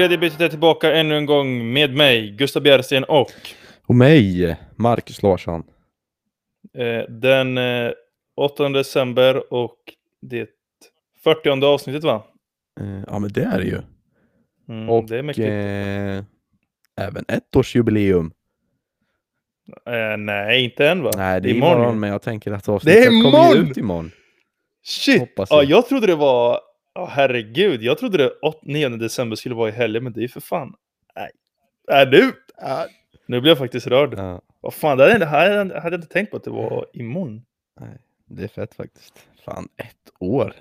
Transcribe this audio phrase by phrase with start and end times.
[0.00, 3.30] Tredje bytet är tillbaka ännu en gång med mig, Gustav Bjärsten och
[3.86, 5.62] Och mig, Marcus Larsson.
[6.78, 7.90] eh, den eh,
[8.36, 9.76] 8 december och
[10.22, 10.48] det
[11.24, 12.22] 40 avsnittet va?
[12.80, 13.78] Eh, ja men det är det ju.
[14.68, 15.44] Mm, och det är mycket.
[15.46, 16.24] eh,
[17.06, 18.32] även ettårsjubileum.
[19.86, 21.10] Eh, nej, inte än va?
[21.16, 21.76] Nej, det är imorgon.
[21.78, 24.10] imorgon, men jag tänker att avsnittet kommer ut imorgon.
[24.84, 25.20] Shit!
[25.20, 25.70] Hoppas Ja, jag.
[25.70, 26.60] jag trodde det var...
[26.94, 27.82] Ja, herregud.
[27.82, 30.40] Jag trodde det 8, 9 december skulle vara i helgen, men det är ju för
[30.40, 30.74] fan...
[31.16, 31.30] Nej.
[32.02, 32.22] Äh, nu!
[32.62, 32.82] Äh,
[33.26, 34.14] nu blir jag faktiskt rörd.
[34.18, 36.86] Ja, Vad fan, det hade, det hade hade jag inte tänkt på att det var
[36.92, 37.42] imorgon.
[37.80, 39.26] nej, det är fett faktiskt.
[39.44, 40.54] Fan, ett år.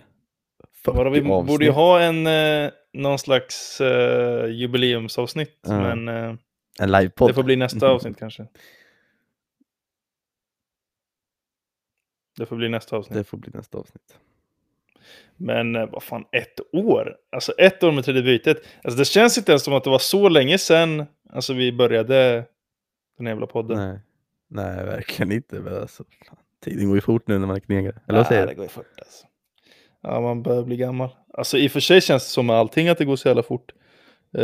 [0.74, 1.48] 40 Bara vi avsnitt.
[1.48, 5.96] borde ju ha en, eh, någon slags eh, jubileumsavsnitt, Ja.
[5.96, 6.36] men eh,
[6.80, 7.30] en livepodd.
[7.30, 8.48] det får bli nästa avsnitt kanske.
[12.38, 13.18] Det får bli nästa avsnitt.
[13.18, 14.20] Det får bli nästa avsnitt.
[15.38, 17.16] Men eh, vad fan, ett år?
[17.32, 18.58] Alltså ett år med tredje bytet.
[18.84, 22.46] Alltså det känns inte ens som att det var så länge sedan alltså, vi började
[23.18, 23.78] den jävla podden.
[23.78, 24.00] Nej.
[24.50, 25.56] Nej, verkligen inte.
[25.56, 26.04] Men alltså,
[26.64, 27.96] tiden går ju fort nu när man är knegare.
[28.08, 28.56] Eller vad säger det du?
[28.56, 29.26] går ju fort alltså.
[30.02, 31.10] Ja, man börjar bli gammal.
[31.34, 33.44] Alltså i och för sig känns det som med allting att det går så jävla
[33.44, 33.72] fort.
[34.38, 34.44] Eh,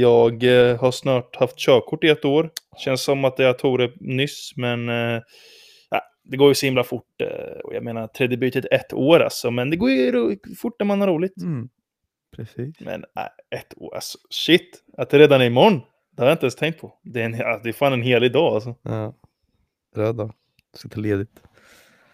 [0.00, 2.50] jag eh, har snart haft körkort i ett år.
[2.76, 4.88] Känns som att jag tog det nyss, men
[6.24, 7.20] det går ju så himla fort.
[7.20, 10.86] eh, och jag menar, tredje bytet ett år alltså, men det går ju fort när
[10.86, 11.42] man har roligt.
[11.42, 11.68] Mm.
[12.36, 12.80] Precis.
[12.80, 15.80] Men äh, ett år, alltså shit, att det redan är imorgon.
[16.16, 16.98] Det har jag inte ens tänkt på.
[17.02, 18.74] Det är, en, ja, det är fan en helig dag alltså.
[18.82, 19.14] Ja.
[19.96, 20.32] Röd dag.
[20.74, 21.42] Ska ta ledigt.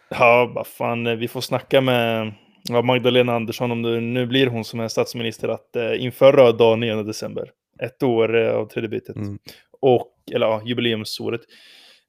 [0.09, 2.33] Ja, vad fan, eh, vi får snacka med
[2.69, 6.59] ja, Magdalena Andersson om det nu blir hon som är statsminister att eh, införa röd
[6.59, 7.51] dag 9 december.
[7.83, 9.17] Ett år eh, av tredje bytet.
[9.17, 9.39] Mm.
[9.81, 11.41] Och, eller ja, jubileumsåret.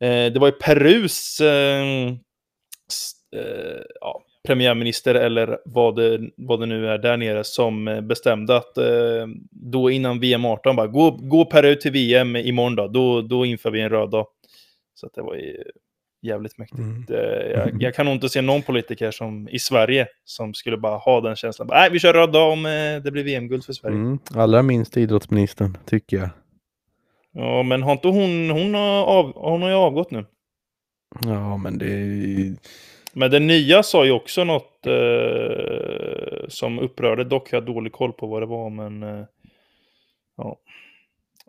[0.03, 2.11] Eh, det var ju Perus eh,
[2.89, 8.01] s- eh, ja, premiärminister eller vad det, vad det nu är där nere som eh,
[8.01, 8.77] bestämde att
[9.51, 13.71] då innan VM 18 bara gå, gå Peru till VM imorgon då, då, då inför
[13.71, 14.27] vi en röd dag.
[14.93, 15.63] Så att det var ju
[16.21, 16.79] jävligt mäktigt.
[16.79, 17.03] Mm.
[17.51, 21.21] Jag, jag kan nog inte se någon politiker som, i Sverige som skulle bara ha
[21.21, 21.67] den känslan.
[21.71, 22.63] Nej, vi kör röd dag om
[23.03, 23.95] det blir VM-guld för Sverige.
[23.95, 24.19] Mm.
[24.35, 26.29] Allra minst idrottsministern, tycker jag.
[27.31, 30.25] Ja, men har inte hon, hon har, av, hon har ju avgått nu.
[31.25, 32.55] Ja, men det.
[33.13, 37.23] Men den nya sa ju också något eh, som upprörde.
[37.23, 39.25] Dock har jag dålig koll på vad det var, men eh,
[40.37, 40.59] ja.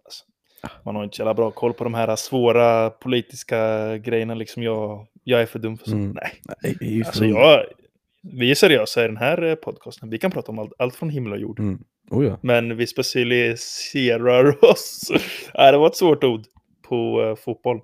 [0.04, 0.24] Alltså,
[0.84, 4.34] man har inte så jävla bra koll på de här svåra politiska grejerna.
[4.34, 6.00] Liksom jag, jag är för dum för sånt.
[6.00, 6.16] Mm.
[6.22, 7.64] Nej, Nej, alltså jag,
[8.22, 10.10] vi är seriösa i den här eh, podcasten.
[10.10, 11.58] Vi kan prata om allt, allt från himmel och jord.
[11.58, 11.84] Mm.
[12.10, 12.38] Oh ja.
[12.42, 15.10] Men vi specialiserar oss.
[15.54, 16.44] Nej, det var ett svårt ord
[16.88, 17.80] på eh, fotboll.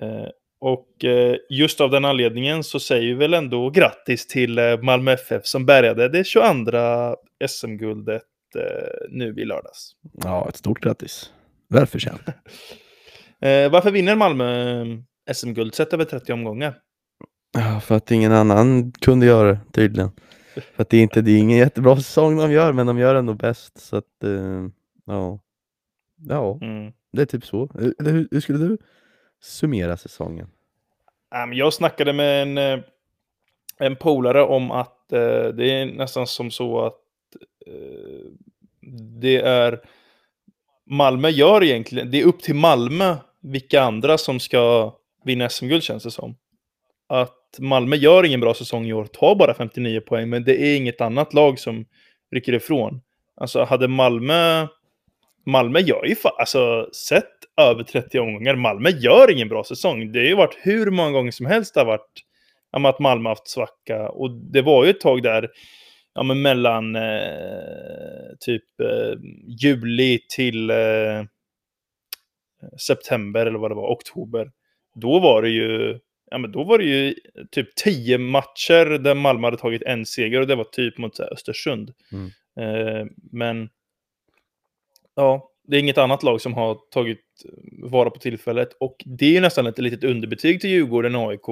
[0.00, 0.28] Eh,
[0.60, 5.12] och eh, just av den anledningen så säger vi väl ändå grattis till eh, Malmö
[5.12, 7.16] FF som bärgade det 22
[7.48, 8.22] SM-guldet
[8.56, 9.92] eh, nu i lördags.
[10.24, 11.32] Ja, ett stort grattis.
[11.68, 12.22] Välförtjänt.
[13.40, 14.84] Eh, varför vinner Malmö
[15.34, 16.74] SM-guld sett över 30 omgångar?
[17.52, 20.10] Ja, för att ingen annan kunde göra det, tydligen.
[20.60, 23.34] För det är inte, det är ingen jättebra säsong de gör, men de gör ändå
[23.34, 23.80] bäst.
[23.80, 24.66] Så att, eh,
[25.06, 25.38] ja.
[26.28, 26.92] Ja, Mm.
[27.12, 27.68] det är typ så.
[27.98, 28.78] Eller hur, hur skulle du
[29.40, 30.48] summera säsongen?
[31.54, 32.84] Jag snackade med en, eh,
[33.78, 36.98] en polare om att eh, det är nästan som så att
[37.66, 38.30] eh,
[39.20, 39.80] det är
[40.86, 46.02] Malmö gör egentligen, det är upp till Malmö vilka andra som ska vinna SM-guld känns
[46.02, 46.34] det som.
[47.08, 50.76] Att Malmö gör ingen bra säsong i år, tar bara 59 poäng, men det är
[50.76, 51.84] inget annat lag som
[52.30, 53.00] rycker ifrån.
[53.36, 54.66] Alltså hade Malmö,
[55.46, 56.32] Malmö gör ju fan...
[56.38, 60.12] alltså sett över 30 omgångar, Malmö gör ingen bra säsong.
[60.12, 62.24] Det har ju varit hur många gånger som helst det har varit
[62.70, 64.08] ja, men att Malmö haft svacka.
[64.08, 65.48] Och det var ju ett tag där,
[66.14, 71.24] ja men mellan eh, typ eh, juli till eh,
[72.88, 74.50] september eller vad det var, oktober.
[74.94, 75.98] Då var det ju,
[76.30, 77.14] ja men då var det ju
[77.50, 81.32] typ 10 matcher där Malmö hade tagit en seger och det var typ mot här,
[81.32, 81.92] Östersund.
[82.12, 82.26] Mm.
[82.60, 83.68] Eh, men
[85.16, 87.20] ja, det är inget annat lag som har tagit
[87.82, 88.68] vara på tillfället.
[88.80, 91.48] Och det är ju nästan ett litet underbetyg till Djurgården, AIK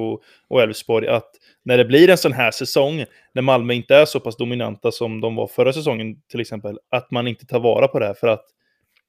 [0.48, 1.30] och Elfsborg att
[1.62, 5.20] när det blir en sån här säsong, när Malmö inte är så pass dominanta som
[5.20, 8.14] de var förra säsongen till exempel, att man inte tar vara på det här.
[8.14, 8.44] För att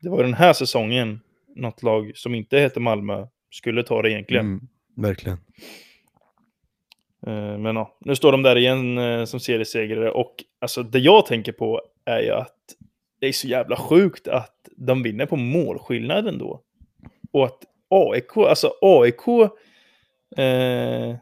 [0.01, 1.19] det var den här säsongen
[1.55, 4.45] något lag som inte heter Malmö skulle ta det egentligen.
[4.45, 4.67] Mm,
[4.97, 5.37] verkligen.
[7.27, 11.25] Eh, Men ja, nu står de där igen eh, som seriesegrare och alltså det jag
[11.25, 12.55] tänker på är ju att
[13.19, 16.61] det är så jävla sjukt att de vinner på målskillnaden då.
[17.31, 19.27] Och att AIK, alltså AIK
[20.37, 21.15] eh,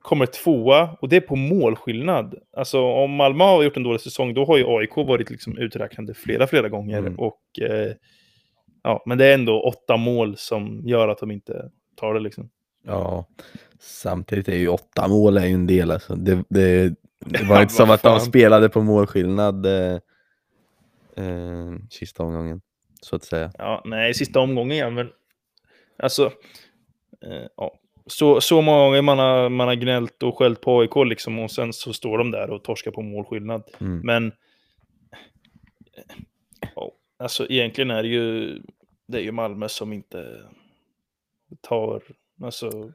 [0.00, 2.34] kommer tvåa och det är på målskillnad.
[2.56, 6.14] Alltså om Malmö har gjort en dålig säsong, då har ju AIK varit liksom uträknande
[6.14, 6.98] flera, flera gånger.
[6.98, 7.18] Mm.
[7.18, 7.92] Och eh,
[8.82, 12.50] ja, men det är ändå åtta mål som gör att de inte tar det liksom.
[12.86, 13.26] Ja,
[13.78, 16.14] samtidigt är ju åtta mål är ju en del alltså.
[16.14, 19.98] Det, det, det var inte som att de spelade på målskillnad eh,
[21.16, 22.60] eh, sista omgången,
[23.00, 23.52] så att säga.
[23.58, 25.10] Ja, nej, sista omgången ja, men
[25.98, 26.32] alltså.
[27.22, 27.74] Eh, ja.
[28.06, 31.50] Så, så många gånger man har, man har gnällt och skällt på AIK liksom och
[31.50, 33.62] sen så står de där och torskar på målskillnad.
[33.80, 34.00] Mm.
[34.00, 34.26] Men
[35.96, 36.14] eh,
[36.74, 38.58] ja, alltså egentligen är det ju
[39.06, 40.42] det är ju Malmö som inte
[41.60, 42.02] tar
[42.42, 42.92] alltså,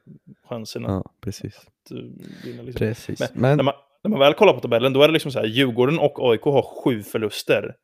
[0.48, 1.56] chanserna Ja, precis.
[1.56, 1.98] att uh,
[2.44, 2.62] vinna.
[2.62, 2.78] Liksom.
[2.78, 3.20] precis.
[3.20, 5.38] Men, Men, När, man, när man väl kollar på tabellen, då är det liksom så
[5.38, 7.74] här, Djurgården och AIK har sju förluster.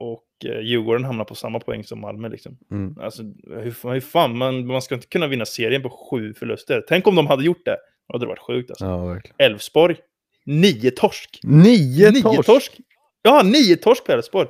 [0.00, 2.28] Och eh, Djurgården hamnar på samma poäng som Malmö.
[2.28, 2.58] Liksom.
[2.70, 6.84] mm, Alltså, hur, hur fan, man, man ska inte kunna vinna serien på sju förluster.
[6.88, 7.76] Tänk om de hade gjort det.
[8.08, 8.84] Då hade det varit sjukt alltså.
[8.84, 9.20] ja.
[9.38, 9.96] Elfsborg,
[10.44, 11.40] nio torsk.
[11.42, 12.46] Nio, Nio torsk!
[12.46, 12.76] torsk!
[13.22, 14.48] Ja, nio torsk på Elfsborg.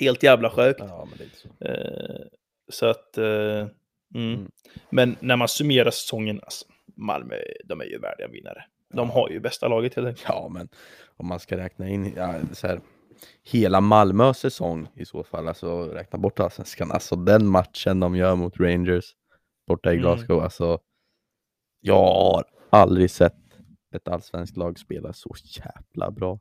[0.00, 0.80] Helt jävla sjukt.
[0.80, 1.64] Ja, så.
[1.64, 2.20] Eh,
[2.68, 3.18] så att...
[3.18, 3.66] Eh,
[4.14, 4.34] mm.
[4.34, 4.50] Mm.
[4.90, 6.64] Men när man summerar säsongen, alltså,
[6.96, 8.64] Malmö, de är ju värdiga vinnare.
[8.94, 10.28] De har ju bästa laget helt enkelt.
[10.28, 10.68] Ja, men
[11.16, 12.80] om man ska räkna in ja, så här,
[13.42, 18.34] hela Malmös säsong i så fall, alltså räkna bort allsvenskan, alltså den matchen de gör
[18.36, 19.04] mot Rangers
[19.66, 20.02] borta i Mm.
[20.02, 20.78] Glasgow, alltså
[21.80, 23.36] jag har aldrig sett
[23.94, 26.38] ett allsvenskt lag spela så jävla bra.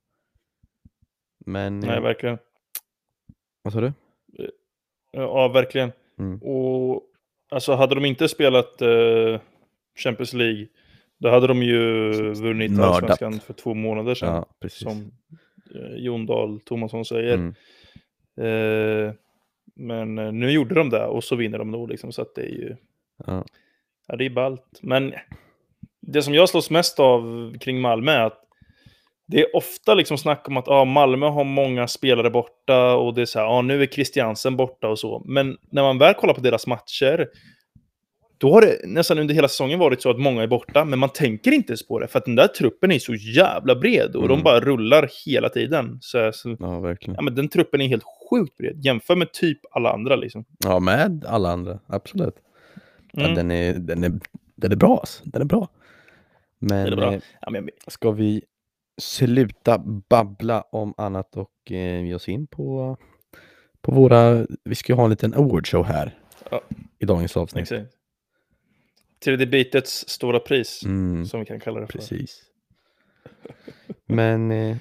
[1.45, 2.37] Men, Nej, eh, verkligen.
[3.61, 3.93] vad sa du?
[5.11, 5.91] Ja, verkligen.
[6.19, 6.41] Mm.
[6.41, 7.03] Och
[7.51, 9.39] alltså hade de inte spelat eh,
[10.03, 10.67] Champions League,
[11.19, 12.93] då hade de ju vunnit Mördat.
[12.93, 14.35] allsvenskan för två månader sedan.
[14.35, 14.79] Ja, precis.
[14.79, 15.11] som
[15.75, 17.33] eh, Jon Dahl Tomasson säger.
[17.33, 17.53] Mm.
[18.37, 19.13] Eh,
[19.75, 22.41] men eh, nu gjorde de det och så vinner de då liksom, så att det
[22.41, 22.75] är ju
[23.25, 23.45] Ja.
[24.07, 24.79] ja, det är ballt.
[24.81, 25.13] Men
[26.01, 28.43] det som jag slås mest av kring Malmö är att
[29.31, 33.21] det är ofta liksom snack om att ah, Malmö har många spelare borta och det
[33.21, 35.21] är så här, ah, nu är Christiansen borta och så.
[35.25, 37.27] Men när man väl kollar på deras matcher,
[38.37, 41.09] då har det nästan under hela säsongen varit så att många är borta, men man
[41.09, 44.27] tänker inte ens på det, för att den där truppen är så jävla bred och
[44.27, 44.43] de Mm.
[44.43, 45.97] bara rullar hela tiden.
[46.01, 47.15] Så, så, ja, verkligen.
[47.15, 50.45] ja, men den truppen är helt sjukt bred, jämför med typ alla andra liksom.
[50.65, 52.35] Ja, med alla andra, absolut.
[53.13, 53.35] Ja, Mm.
[53.35, 54.11] den, är, den, är,
[54.55, 55.23] den är bra alltså.
[55.25, 55.67] Den är bra.
[56.59, 57.13] Men är bra.
[57.13, 58.41] eh, Ja, men, ska vi
[59.01, 59.77] sluta
[60.09, 62.97] babbla om annat och eh, ge oss in på,
[63.81, 64.45] på våra...
[64.63, 66.17] Vi ska ju ha en liten awardshow här
[66.51, 66.61] Ja.
[66.99, 67.71] i dagens avsnitt.
[67.71, 67.95] exakt.
[69.25, 71.93] 3D-bitets stora pris, Mm, som vi kan kalla det för.
[71.93, 72.43] precis.
[74.05, 74.77] Men eh,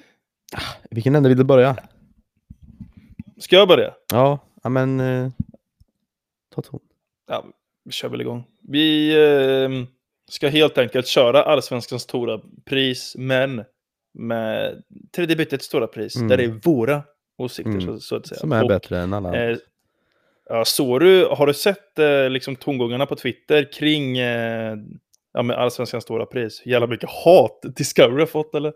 [0.56, 1.76] ah, vilken ände vill du börja?
[3.38, 3.94] Ska jag börja?
[4.12, 5.30] Ja, ja men eh,
[6.54, 6.80] ta ton.
[7.28, 7.44] Ja,
[7.84, 8.44] vi kör väl igång.
[8.68, 9.86] Vi eh,
[10.30, 13.64] ska helt enkelt köra Allsvenskans stora pris, men
[14.14, 14.82] med
[15.16, 16.28] 3D-bitets stora pris, Mm.
[16.28, 17.02] där det är våra
[17.38, 17.80] åsikter Mm.
[17.86, 18.38] så, så att säga.
[18.38, 19.36] Som är Och, bättre än alla.
[19.50, 19.56] Eh,
[20.48, 24.76] ja, så du, har du sett eh, liksom tongångarna på Twitter kring eh,
[25.32, 26.62] ja, med Allsvenskans stora pris?
[26.66, 28.72] Jävla mycket hat Discovery har fått eller?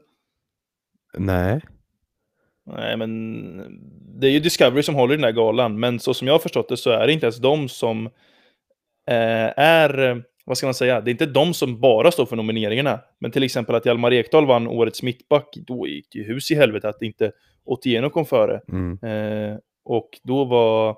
[1.19, 1.61] Nej.
[2.67, 3.81] Nej, men
[4.21, 6.39] det är ju Discovery som håller i den här galan, men så som jag har
[6.39, 8.07] förstått det så är det inte ens de som
[9.07, 13.01] eh, är, vad ska man säga, det är inte de som bara står för nomineringarna.
[13.19, 16.55] Men till exempel att Hjalmar Ekdal vann årets mittback, då gick det ju hus i
[16.55, 17.33] helvete att inte
[17.65, 18.61] Otieno kom före.
[18.69, 18.99] Mm.
[19.03, 20.89] Eh, och då var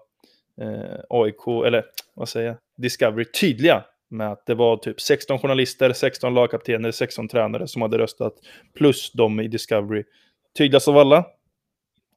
[0.60, 1.84] eh, AIK, eller
[2.14, 7.28] vad säger jag, Discovery tydliga med att det var typ 16 journalister, 16 lagkaptener, 16
[7.28, 8.34] tränare som hade röstat,
[8.74, 10.04] plus de i Discovery.
[10.58, 11.26] Tydligast av alla,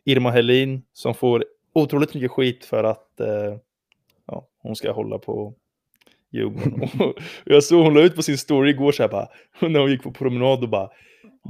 [0.05, 3.55] Irma Helin, som får otroligt mycket skit för att eh,
[4.27, 5.53] ja, hon ska hålla på
[6.31, 6.89] Djurgården.
[7.00, 7.13] och
[7.45, 9.27] jag såg hon la ut på sin story igår så här bara,
[9.69, 10.89] när hon gick på promenad och bara,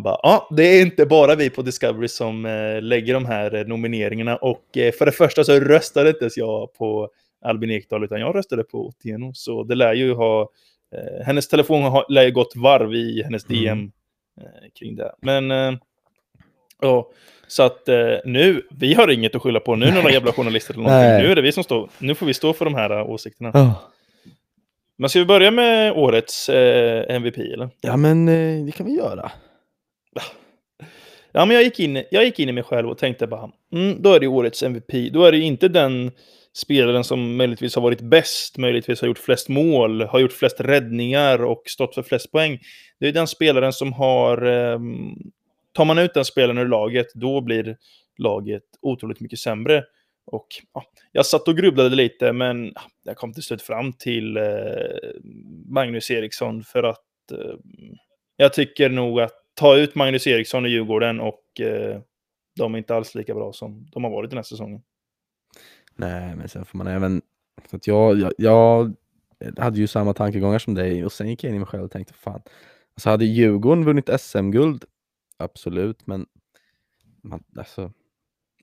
[0.03, 3.65] bara ja, det är inte bara vi på Discovery som eh, lägger de här eh,
[3.65, 7.09] nomineringarna och eh, för det första så röstade inte ens jag på
[7.45, 9.31] Albin Ekdal utan jag röstade på Otieno.
[9.33, 10.41] Så det lär ju ha,
[10.95, 13.63] eh, hennes telefon har, lär ju gått varv i hennes Mm.
[13.63, 13.91] DM
[14.41, 15.11] eh, kring det.
[15.21, 15.73] Men eh,
[16.81, 17.09] ja,
[17.47, 17.87] så att
[18.25, 21.09] nu, vi har inget att skylla på nu, några jävla journalister eller någonting.
[21.09, 21.23] Nej.
[21.23, 23.51] Nu är det vi som står, nu får vi stå för de här åsikterna.
[23.53, 23.75] Ja.
[24.99, 27.69] Men ska vi börja med årets eh, MVP eller?
[27.81, 29.31] ja, men eh, det kan vi göra.
[31.31, 34.01] Ja, men jag gick, in, jag gick in i mig själv och tänkte bara, mm,
[34.01, 35.13] då är det årets MVP.
[35.13, 36.11] Då är det inte den
[36.53, 41.43] spelaren som möjligtvis har varit bäst, möjligtvis har gjort flest mål, har gjort flest räddningar
[41.43, 42.59] och stått för flest poäng.
[42.99, 44.41] Det är den spelaren som har...
[44.41, 45.13] ehm,
[45.73, 47.77] tar man ut den spelaren ur laget, då blir
[48.17, 49.83] laget otroligt mycket sämre.
[50.31, 54.43] Och ja, jag satt och grubblade lite, men jag kom till slut fram till eh,
[55.65, 57.55] Magnus Eriksson för att eh,
[58.35, 62.01] jag tycker nog att ta ut Magnus Eriksson i Djurgården och eh,
[62.55, 64.81] de är inte alls lika bra som de har varit den här säsongen.
[65.95, 67.21] Nej, men sen får man även...
[67.65, 68.95] För att jag, jag, jag
[69.57, 71.91] hade ju samma tankegångar som dig och sen gick jag in i mig själv och
[71.91, 72.41] tänkte fan.
[72.95, 74.85] Alltså hade Djurgården vunnit SM-guld,
[75.37, 76.25] absolut, men
[77.23, 77.91] man, alltså,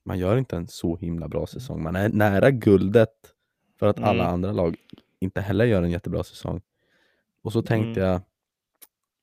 [0.07, 1.83] man gör inte en så himla bra säsong.
[1.83, 3.15] Man är nära guldet
[3.79, 4.35] för att alla Mm.
[4.35, 4.77] andra lag
[5.21, 6.61] inte heller gör en jättebra säsong.
[7.43, 8.13] Och så tänkte Mm.
[8.13, 8.21] jag,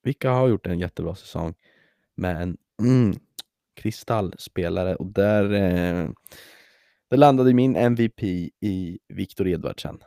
[0.04, 1.54] vilka har gjort en jättebra säsong
[2.16, 3.14] med en mm,
[3.76, 4.96] kristallspelare?
[4.96, 6.10] Och där, eh,
[7.10, 8.24] där landade min MVP
[8.60, 10.00] i Viktor Edvardsen.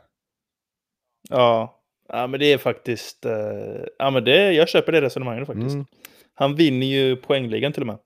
[1.29, 3.25] Ja, ja men det är faktiskt...
[3.25, 5.73] Eh, ja, men det, jag köper det resonemanget faktiskt.
[5.75, 5.85] Mm.
[6.33, 7.99] Han vinner ju poängligan till och med.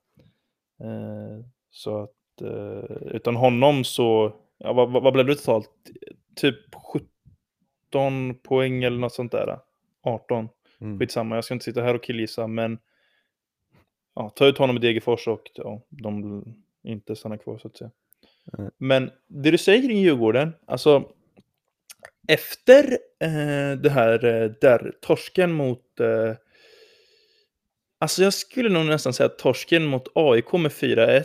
[0.80, 2.10] Eh, så att
[2.42, 4.36] eh, utan honom så...
[4.58, 5.70] Ja, vad, vad blev det totalt?
[6.36, 6.56] Typ
[7.90, 9.58] 17 poäng eller något sånt där.
[10.02, 10.48] 18.
[10.80, 10.98] Mm.
[10.98, 12.78] Skitsamma, jag ska inte sitta här och killgissa, men...
[14.14, 16.44] Ja, ta ut honom i Degerfors och ja, de
[16.82, 17.90] inte stannar kvar så att säga.
[18.44, 18.70] Nej.
[18.78, 21.12] Men det du säger kring Djurgården, alltså
[22.28, 22.84] efter
[23.20, 26.00] eh, det här eh, där torsken mot...
[26.00, 26.34] Eh,
[28.02, 31.22] alltså jag skulle nog nästan säga att torsken mot AIK med 4-1.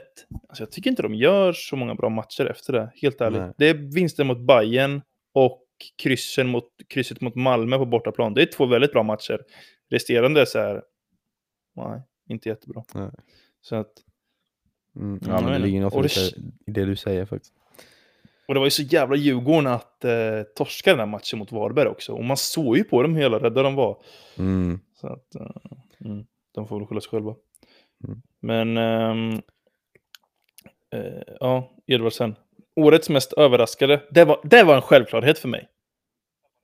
[0.50, 3.42] Alltså jag tycker inte de gör så många bra matcher efter det, helt ärligt.
[3.42, 3.54] Nej.
[3.58, 5.02] Det är vinsten mot Bayern
[5.34, 5.64] och
[6.04, 8.34] kryssen mot, krysset mot Malmö på bortaplan.
[8.34, 9.40] Det är två väldigt bra matcher.
[9.90, 10.82] Resterande är så här...
[11.76, 12.84] Nej, inte jättebra.
[12.94, 13.12] Nej.
[13.62, 13.92] Så att,
[15.00, 15.20] Mm.
[15.28, 17.54] Ja, men det ligger något det, i det du säger faktiskt.
[18.48, 21.88] Och det var ju så jävla Djurgården att eh, torska den här matchen mot Varberg
[21.88, 22.14] också.
[22.14, 23.98] Och man såg ju på dem hur jävla rädda de var.
[24.38, 24.80] Mm.
[24.94, 25.48] Så att, eh,
[26.06, 26.26] mm,
[26.58, 27.36] de får väl skylla sig själva.
[28.08, 28.22] Mm.
[28.40, 29.42] Men, ehm,
[30.94, 32.36] eh, ja, Edvardsen.
[32.76, 34.02] Årets mest överraskade.
[34.12, 35.70] Det var, det var en självklarhet för mig.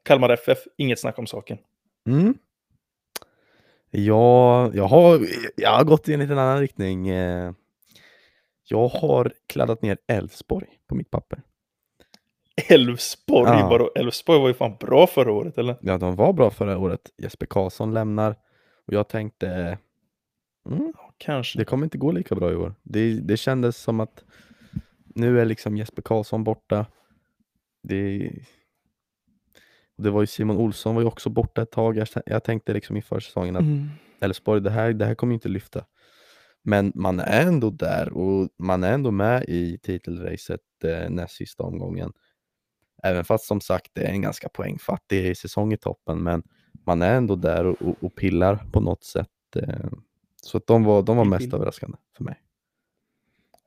[0.04, 1.58] Kalmar FF, inget snack om saken.
[2.10, 2.34] Mm.
[3.92, 5.20] Ja, jag har,
[5.56, 7.08] jag har gått i en liten annan riktning.
[7.10, 7.52] eh.
[8.70, 11.42] Jag har kladdat ner Elfsborg på mitt papper.
[12.70, 13.70] Elfsborg, Ja.
[13.70, 15.76] bara Elfsborg var ju fan bra förra året, eller?
[15.82, 17.02] Ja, de var bra förra året.
[17.18, 18.36] Jesper Karlsson lämnar
[18.88, 19.78] och jag tänkte
[20.70, 21.60] mm, Kanske.
[21.60, 22.76] det kommer inte gå lika bra i år.
[22.84, 24.24] Det, det kändes som att
[25.16, 26.86] nu är liksom Jesper Karlsson borta.
[27.84, 28.32] Det,
[29.98, 31.98] det var ju Simon Olsson var ju också borta ett tag.
[31.98, 33.90] Jag, jag tänkte liksom inför säsongen att Mm.
[34.22, 35.86] Elfsborg, det här, det här kommer inte lyfta.
[36.64, 41.64] Men man är ändå där och man är ändå med i titelracet eh, näst sista
[41.64, 42.14] omgången.
[43.04, 46.44] Även fast som sagt det är en ganska poängfattig säsong i toppen, men
[46.84, 49.28] man är ändå där och, och, pillar på något sätt.
[49.56, 49.92] Eh,
[50.42, 52.36] så att de var, de var mest överraskande för mig.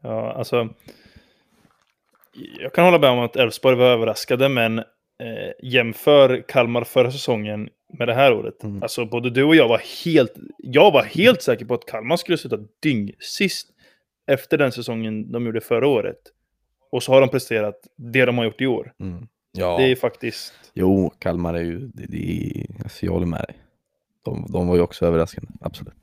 [0.03, 0.69] Ja, alltså.
[2.61, 4.85] Jag kan hålla med om att Elfsborg var överraskade, men eh,
[5.63, 7.69] jämför Kalmar förra säsongen
[7.99, 8.63] med det här året.
[8.63, 8.83] Mm.
[8.83, 12.39] Alltså både du och jag var helt, jag var helt säker på att Kalmar skulle
[12.39, 13.71] sluta dyng sist
[14.27, 16.19] efter den säsongen de gjorde förra året.
[16.91, 18.93] Och så har de presterat det de har gjort i år.
[19.01, 19.29] Mm.
[19.57, 20.53] Ja, Det är faktiskt...
[20.75, 23.57] jo, Kalmar är ju, det, det, alltså jag håller med dig.
[24.25, 25.95] De, de var ju också överraskande, absolut.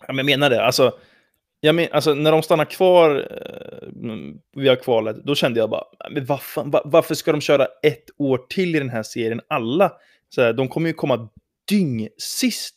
[0.00, 0.64] Ja, men jag menar det.
[0.64, 0.98] Alltså,
[1.60, 6.24] jag men, alltså, när de stannar kvar eh, via kvalet, då kände jag bara, men
[6.24, 9.40] vad fan, varför ska de köra ett år till i den här serien?
[9.48, 9.92] Alla,
[10.28, 11.28] så här, de kommer ju komma
[11.68, 12.74] dyng sist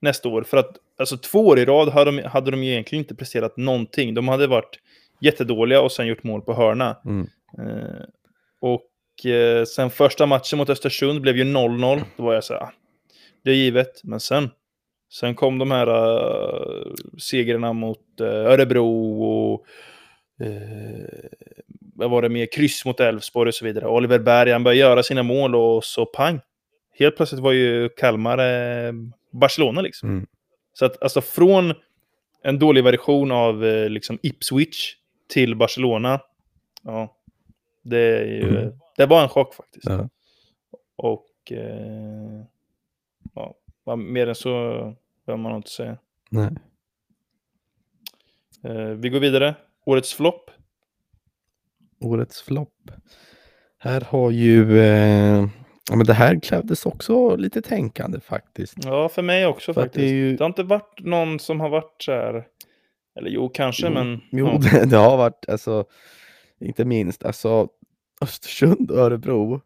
[0.00, 0.42] nästa år.
[0.42, 4.14] För att alltså, två år i rad hade de, hade de egentligen inte presterat någonting.
[4.14, 4.80] De hade varit
[5.20, 6.96] jättedåliga och sen gjort mål på hörna.
[7.04, 7.26] Mm.
[7.58, 8.04] Eh,
[8.60, 12.02] och eh, sen första matchen mot Östersund blev ju 0-0.
[12.16, 12.72] Då var jag så här, ah,
[13.44, 14.00] det är givet.
[14.04, 14.50] Men sen,
[15.12, 19.66] sen kom de här uh, segrarna mot eh, Örebro och
[20.46, 21.28] eh,
[21.94, 22.46] vad var det mer?
[22.52, 23.86] Kryss mot Elfsborg och så vidare.
[23.86, 26.40] Oliver Berg, han började göra sina mål och så pang.
[26.98, 28.92] Helt plötsligt var ju Kalmar eh,
[29.32, 30.08] Barcelona liksom.
[30.08, 30.26] Mm.
[30.72, 31.74] Så att alltså från
[32.42, 34.94] en dålig version av eh, liksom Ipswich
[35.28, 36.20] till Barcelona.
[36.82, 37.15] Ja,
[37.90, 38.72] det är ju, Mm.
[38.96, 39.86] det var en chock faktiskt.
[39.88, 40.08] Ja.
[40.96, 42.44] Och eh,
[43.84, 44.50] ja, mer än så
[45.26, 45.98] behöver man inte säga.
[46.30, 46.50] Nej.
[48.64, 49.54] Eh, vi går vidare.
[49.86, 50.50] Årets flopp.
[52.00, 52.90] Årets flopp.
[53.78, 55.46] Här har ju, eh,
[55.90, 58.74] ja men det här krävdes också lite tänkande faktiskt.
[58.84, 59.94] Ja, för mig också För faktiskt.
[60.00, 62.46] det Det, ju- har inte varit någon som har varit så här.
[63.18, 64.20] Eller jo, kanske, Jo, men.
[64.30, 64.58] Jo, ja.
[64.58, 65.84] det, det har varit, alltså,
[66.60, 67.68] inte minst, alltså
[68.20, 69.60] Östersund och Örebro.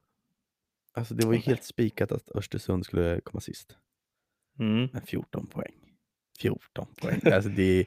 [0.94, 3.76] Alltså det var ju helt spikat att Östersund skulle komma sist.
[4.58, 4.88] Mm.
[4.92, 5.74] med 14 poäng.
[6.40, 7.20] 14 poäng.
[7.32, 7.86] Alltså det är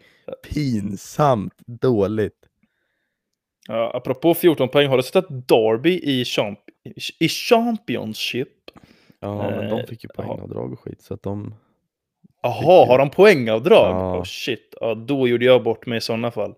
[0.50, 2.50] pinsamt dåligt.
[3.68, 6.60] Ja, apropå 14 poäng, har du sett att Derby i, champ
[7.20, 8.64] i Championship
[9.24, 11.56] Ja, men de Eh, fick ju poängavdrag och skit så att de...
[12.42, 13.96] Jaha, har de poängavdrag?
[13.96, 14.18] Ja.
[14.18, 16.56] Oh, shit, ja, då gjorde jag bort mig i sådana fall.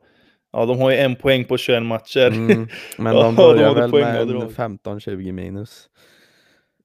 [0.56, 2.28] Ja, de har ju en poäng på 21 matcher.
[2.28, 4.44] Mm, men de de börjar hade väl med poängavdrag.
[4.44, 5.90] en 15-20 minus.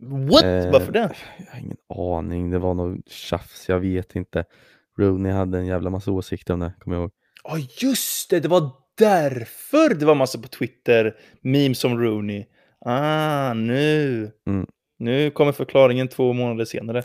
[0.00, 0.44] What?
[0.44, 1.10] Eh, Varför det?
[1.38, 4.44] Jag har ingen aning, det var något tjafs, jag vet inte.
[4.98, 7.10] Rooney hade en jävla massa åsikter om det, kommer jag ihåg.
[7.44, 8.40] Ja, just det!
[8.40, 12.44] Det var därför det var massa på Twitter, memes om Rooney.
[12.84, 14.30] Ah, nu.
[14.46, 14.66] Mm.
[14.98, 17.02] Nu kommer förklaringen två månader senare.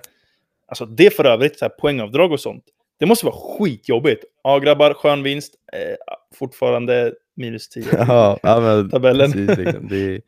[0.67, 2.63] Alltså det för övrigt, så här, poängavdrag och sånt.
[2.97, 4.23] Det måste vara skitjobbigt.
[4.43, 5.55] Ja, grabbar, skön vinst.
[5.73, 5.95] Eh,
[6.35, 7.85] fortfarande minus 10.
[7.91, 9.31] ja, ja, men Tabellen.
[9.31, 9.87] precis liksom.
[9.87, 10.21] Det är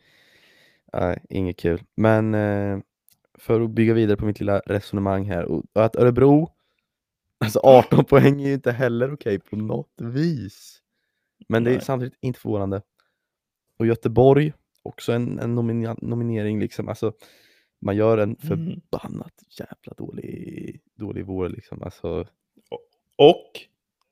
[0.93, 1.83] nej, inget kul.
[1.95, 2.79] Men eh,
[3.39, 6.49] för att bygga vidare på mitt lilla resonemang här, och och att Örebro,
[7.39, 10.81] alltså 18 poäng är ju inte heller okej på något vis.
[11.49, 11.81] Men det är Nej.
[11.85, 12.81] samtidigt inte förvånande.
[13.79, 16.87] Och Göteborg, också en, en nomina- nominering liksom.
[16.87, 17.13] Alltså,
[17.81, 18.35] man gör en Mm.
[18.35, 21.83] förbannat jävla dålig, dålig vår liksom.
[21.83, 22.27] Alltså,
[23.17, 23.61] Och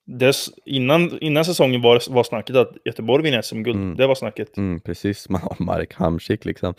[0.05, 3.75] dess, innan, innan säsongen var, var snacket att Göteborg vinner SM-guld.
[3.75, 3.95] Mm.
[3.95, 4.57] Det var snacket.
[4.57, 6.73] mm, precis, man har Marek Hamsik liksom.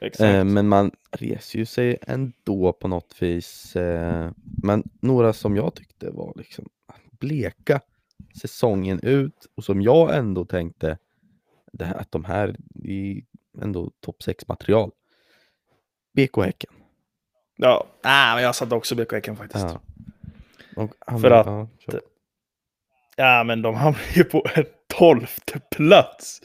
[0.00, 3.76] Eh, men man reser ju sig ändå på något vis.
[3.76, 4.30] Eh,
[4.62, 6.68] men några som jag tyckte var liksom
[7.10, 7.80] bleka
[8.40, 10.98] säsongen ut och som jag ändå tänkte
[11.72, 13.22] det här, att de här är
[13.62, 14.90] ändå topp 6 material.
[16.12, 16.70] BK Häcken.
[17.56, 19.64] Ja, ah, men jag satte också BK Häcken faktiskt.
[19.64, 19.80] Ja.
[21.06, 21.68] Han- För att- ja.
[23.16, 24.64] Ja, men de hamnar ju på en
[24.98, 26.40] tolfte plats.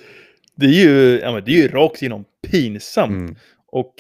[0.55, 3.11] Det är ju, ja, men det är ju rakt igenom pinsamt.
[3.11, 3.35] Mm,
[3.67, 3.93] Och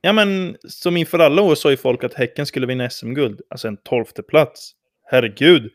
[0.00, 3.40] ja, men som inför alla år sa ju folk att Häcken skulle vinna SM-guld.
[3.50, 4.72] Alltså en tolfte plats.
[5.10, 5.72] Herregud.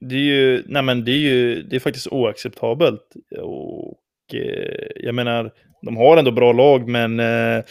[0.00, 3.12] Det är ju, nej men det är ju, det är faktiskt oacceptabelt.
[3.40, 5.50] Och eh, jag menar,
[5.82, 7.64] de har ändå bra lag, men eh,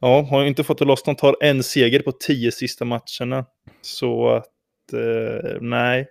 [0.00, 1.12] ja, har inte fått det lossna.
[1.12, 3.46] De tar en seger på tio sista matcherna.
[3.80, 6.08] Så att, eh, nej.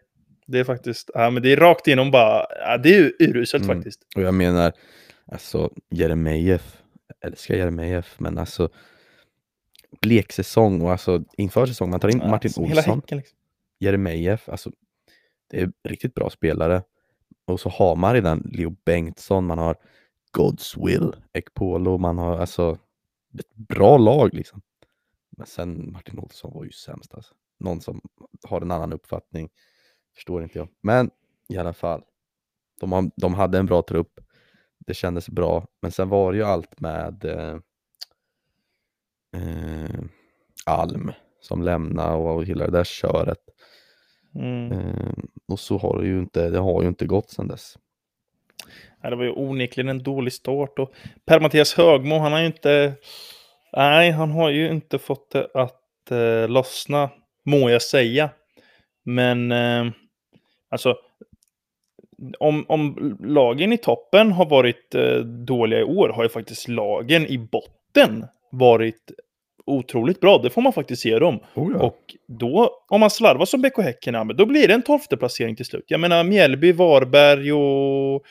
[0.48, 3.78] Det är faktiskt, ja men det är rakt igenom bara, ja, det är uruselt Mm.
[3.78, 4.08] faktiskt.
[4.16, 4.72] och jag menar,
[5.32, 8.70] alltså Jeremejeff, jag älskar Jeremejeff, men alltså
[10.02, 13.02] bleksäsong och alltså inför säsong, man tar in Martin Som hela Olsson.
[13.12, 13.38] Liksom.
[13.80, 14.72] Jeremejeff, alltså
[15.52, 16.84] det är riktigt bra spelare.
[17.48, 19.76] Och så har man redan Leo Bengtsson, man har
[20.38, 22.78] God's Will, Ekpolo, man har alltså
[23.40, 24.62] ett bra lag liksom.
[25.38, 27.34] Men sen Martin Olsson var ju sämst alltså.
[27.58, 28.02] Någon som
[28.44, 29.50] har en annan uppfattning,
[30.16, 30.68] förstår inte jag.
[30.82, 31.10] Men
[31.50, 32.04] i alla fall,
[32.80, 34.20] de, de hade en bra trupp,
[34.78, 37.60] det kändes bra, men sen var det ju allt med eh,
[39.42, 40.00] eh,
[40.66, 41.12] Alm
[41.42, 43.50] som lämnade och, och hela det där köret.
[44.36, 44.72] Mm.
[44.72, 45.14] Eh,
[45.48, 47.78] och så har det ju inte, det har ju inte gått sedan dess.
[49.02, 50.80] Det var ju onekligen en dålig start.
[50.80, 50.94] Och
[51.26, 52.94] Per-Mattias Högmo, han har ju inte...
[53.74, 57.10] Nej, han har ju inte fått det att eh, lossna,
[57.46, 58.30] må jag säga.
[59.06, 59.86] Men eh,
[60.70, 60.96] alltså,
[62.40, 67.28] om, om lagen i toppen har varit eh, dåliga i år har ju faktiskt lagen
[67.28, 69.12] i botten varit
[69.66, 70.38] otroligt bra.
[70.38, 71.40] Det får man faktiskt ge dem.
[71.56, 71.80] Oh ja.
[71.80, 75.66] Och då, om man slarvar som BK Häcken, då blir det en tolfte placering till
[75.66, 75.86] slut.
[75.88, 78.24] Jag menar Mjällby, Varberg och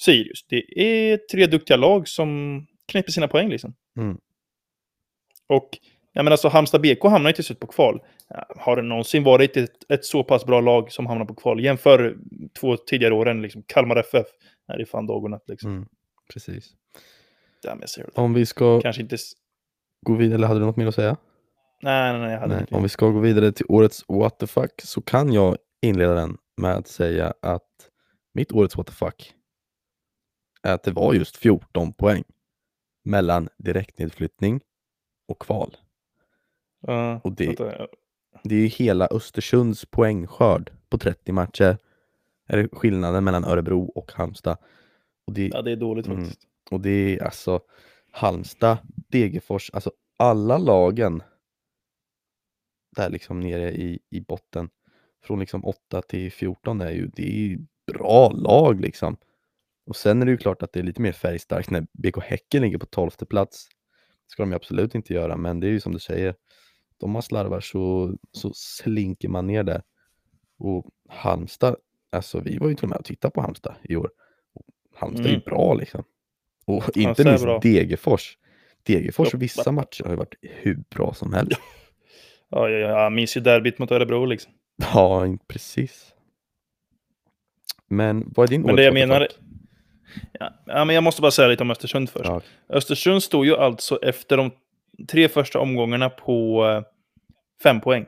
[0.00, 0.46] Sirius.
[0.48, 3.74] Det är tre duktiga lag som knäpper sina poäng liksom.
[3.98, 4.18] Mm.
[5.48, 5.78] Och
[6.12, 8.00] jag menar så Halmstad BK hamnar ju till slut på kval.
[8.56, 11.64] Har det någonsin varit ett, ett så pass bra lag som hamnar på kval?
[11.64, 12.16] Jämför
[12.60, 14.26] två tidigare åren, liksom Kalmar FF.
[14.68, 15.70] Nej, det är fan dag och natt liksom.
[15.70, 15.88] Mm,
[16.32, 16.68] precis.
[17.62, 17.80] Damn.
[18.14, 19.16] Om vi ska Kanske inte...
[20.06, 21.16] gå vidare, eller hade du något mer att säga?
[21.82, 22.60] Nej, nej, nej, jag hade Nej.
[22.60, 22.74] inte.
[22.74, 26.36] Om vi ska gå vidare till årets what the fuck så kan jag inleda den
[26.56, 27.62] med att säga att
[28.34, 29.34] mitt årets what the fuck
[30.62, 32.24] är att det var just 14 poäng
[33.04, 34.60] mellan direktnedflyttning
[35.28, 35.76] och kval.
[36.80, 37.46] Ja, och det-
[38.44, 41.78] Det är ju hela Östersunds poängskörd på 30 matcher.
[42.46, 44.56] Är det skillnaden mellan Örebro och Halmstad.
[45.26, 46.18] Och det, Ja, det är dåligt Mm.
[46.24, 46.46] faktiskt.
[46.70, 47.60] Och det är alltså
[48.12, 51.22] Halmstad, Degerfors, alltså alla lagen
[52.96, 54.68] där liksom nere i, i botten
[55.22, 57.58] från liksom 8 till 14 är ju, det är
[57.92, 59.16] bra lag liksom.
[59.86, 62.62] Och sen är det ju klart att det är lite mer färgstarkt när BK Häcken
[62.62, 63.68] ligger på 12 plats.
[64.26, 66.34] Det ska de ju absolut inte göra, men det är ju som du säger,
[67.00, 69.82] de har slarvar så, så slinker man ner där.
[70.58, 71.76] Och Halmstad,
[72.12, 74.10] alltså vi var ju till och med och tittade på Halmstad i år.
[74.54, 75.44] Och Halmstad är ju Mm.
[75.46, 76.04] bra liksom.
[76.64, 77.58] Och inte Halmstad är minst bra.
[77.58, 78.38] Degerfors.
[78.82, 81.60] Degerfors Ja, vissa matcher har ju varit hur bra som helst.
[82.48, 84.52] Ja, ja, ja, jag minns ju derbyt mot Örebro liksom.
[84.94, 86.14] Ja, precis.
[87.88, 89.28] Men vad är din Men det jag menar...
[90.66, 92.30] ja, men jag måste bara säga lite om Östersund först.
[92.30, 92.40] Ja.
[92.68, 94.50] Östersund stod ju alltså efter de
[95.08, 96.82] tre första omgångarna på eh,
[97.62, 98.06] fem poäng.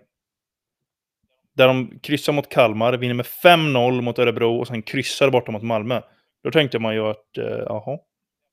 [1.56, 5.62] Där de kryssar mot Kalmar, vinner med 5-0 mot Örebro och sen kryssar borta mot
[5.62, 6.00] Malmö.
[6.44, 7.98] Då tänkte man ju att, eh, jaha,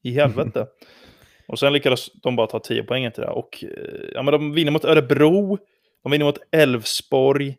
[0.03, 0.67] i helvete.
[1.47, 3.29] och sen lyckades de bara ta 10 poäng till det.
[3.29, 5.57] Och eh, ja, men de vinner mot Örebro,
[6.03, 7.49] de vinner mot Elfsborg.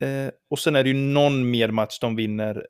[0.00, 2.66] Eh, och sen är det ju någon mer match de vinner.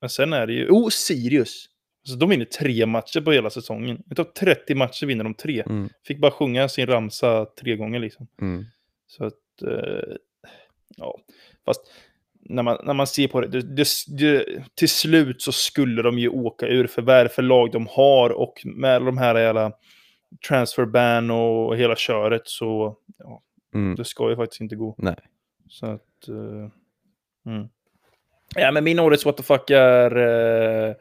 [0.00, 1.68] Men sen är det ju, oh, Sirius!
[2.04, 4.02] Så de vinner tre matcher på hela säsongen.
[4.10, 5.62] Utav 30 matcher vinner de tre.
[5.66, 8.26] Mm, Fick bara sjunga sin ramsa tre gånger liksom.
[8.40, 8.64] mm,
[9.06, 10.16] Så att, eh,
[10.96, 11.18] ja,
[11.64, 11.80] fast
[12.40, 13.86] när man, när man ser på det, det, det,
[14.18, 17.72] det, till slut så skulle de ju åka ur för vad är det för lag
[17.72, 19.72] de har och med de här jävla
[20.48, 23.42] transfer ban och hela köret så, ja,
[23.74, 23.96] mm.
[23.96, 24.94] det ska ju faktiskt inte gå.
[24.98, 25.16] Nej.
[25.68, 27.68] Så att, eh, mm.
[28.56, 30.94] Ja, men min årets what the fuck är, eh,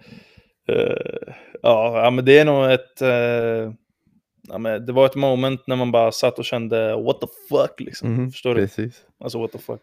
[0.69, 3.73] eh, ja, men det är nog ett, eh,
[4.49, 7.79] ja, men det var ett moment när man bara satt och kände what the fuck
[7.79, 8.13] liksom.
[8.13, 8.61] Mhm, Förstår du?
[8.61, 9.01] Precis.
[9.19, 9.81] Alltså what the fuck.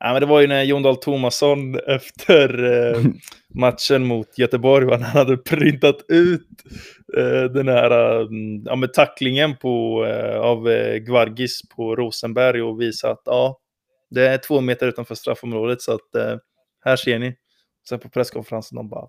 [0.00, 3.02] Ja, men det var ju när Jon Dahl Tomasson efter eh,
[3.54, 6.46] matchen mot Göteborg, när han hade printat ut
[7.16, 8.26] eh, den här eh,
[8.64, 10.64] ja, med tacklingen på, eh, av
[10.98, 13.58] Gvargis på Rosenberg och visat att ja,
[14.10, 16.40] det är två meter utanför straffområdet så att
[16.88, 17.36] här ser ni.
[17.88, 19.08] Sen på presskonferensen de bara,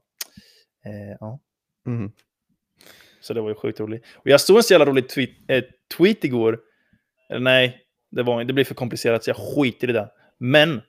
[0.85, 1.39] eh, ja.
[1.87, 2.11] Mm.
[3.21, 4.05] Så det var ju sjukt roligt.
[4.15, 5.63] Och jag såg en så jävla rolig tweet, eh,
[5.97, 6.59] tweet igår.
[7.29, 10.09] Eller nej, det, var, det blir för komplicerat så jag skiter i det.
[10.37, 10.81] Men,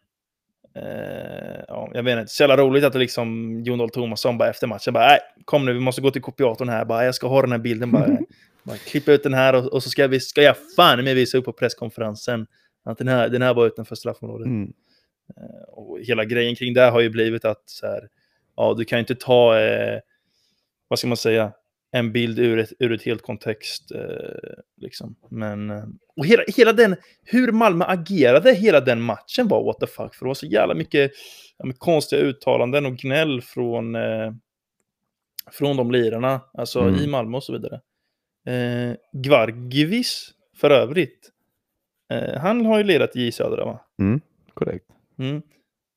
[0.74, 4.50] eh, ja, jag vet inte, så jävla roligt att det liksom Jon Dahl Tomasson bara
[4.50, 7.29] efter matchen bara, nej, kom nu, vi måste gå till kopiatorn här, bara, jag ska
[7.29, 8.07] ha den här bilden, bara,
[8.62, 11.38] bara klippa ut den här och, och så ska, vi, ska jag fan med visa
[11.38, 12.46] upp på presskonferensen
[12.85, 14.46] att den här, den här var utanför straffområdet.
[14.46, 14.72] Mm.
[15.69, 18.09] Och hela grejen kring det har ju blivit att så här,
[18.57, 20.01] ja, du kan inte ta, eh,
[20.88, 21.53] vad ska man säga,
[21.93, 23.90] en bild ur ett, ur ett helt kontext.
[23.93, 25.16] Eh, liksom.
[25.29, 25.85] Men, eh,
[26.16, 30.14] och hela, hela den, hur Malmö agerade hela den matchen var what the fuck.
[30.14, 31.12] För det var så jävla mycket
[31.59, 34.33] ja, konstiga uttalanden och gnäll från, eh,
[35.53, 36.95] från de lirarna, alltså Mm.
[37.01, 37.81] i Malmö och så vidare.
[38.47, 41.31] Eh, Gvargvis, för övrigt,
[42.12, 43.81] eh, han har ju lirat i Södra va?
[43.99, 44.21] Mm.
[44.55, 44.87] Korrekt.
[45.20, 45.42] Mm.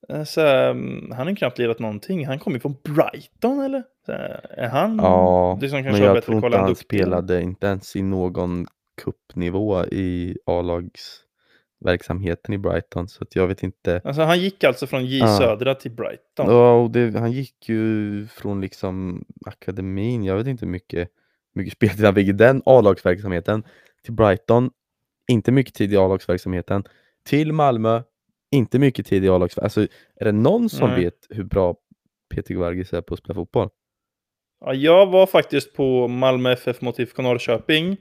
[0.09, 2.27] Eh, Så, um, han har knappt lirat någonting.
[2.27, 3.83] Han kommer ju från Brighton eller?
[4.05, 4.11] Så,
[4.57, 7.95] är han Ja, det som men kanske har jag tror inte han spelade inte ens
[7.95, 8.65] i någon
[9.01, 14.01] kuppnivå i A-lagsverksamheten i Brighton, så jag vet inte.
[14.03, 15.37] Alltså han gick alltså från J Ja.
[15.37, 16.49] Södra till Brighton.
[16.49, 21.09] Ja, och det, han gick ju från liksom akademin, jag vet inte hur mycket,
[21.53, 23.63] mycket speltid han fick i den A-lagsverksamheten,
[24.03, 24.69] till Brighton,
[25.27, 26.83] inte mycket tid i A-lagsverksamheten,
[27.25, 28.01] till Malmö,
[28.53, 29.63] inte mycket tid i A-lagsverksamheten.
[29.63, 31.03] Alltså, är det någon som Nej.
[31.03, 31.75] vet hur bra
[32.35, 33.69] Peter Gvargis är på att spela fotboll?
[34.65, 37.97] Ja, jag var faktiskt på Malmö FF mot IFK Norrköping.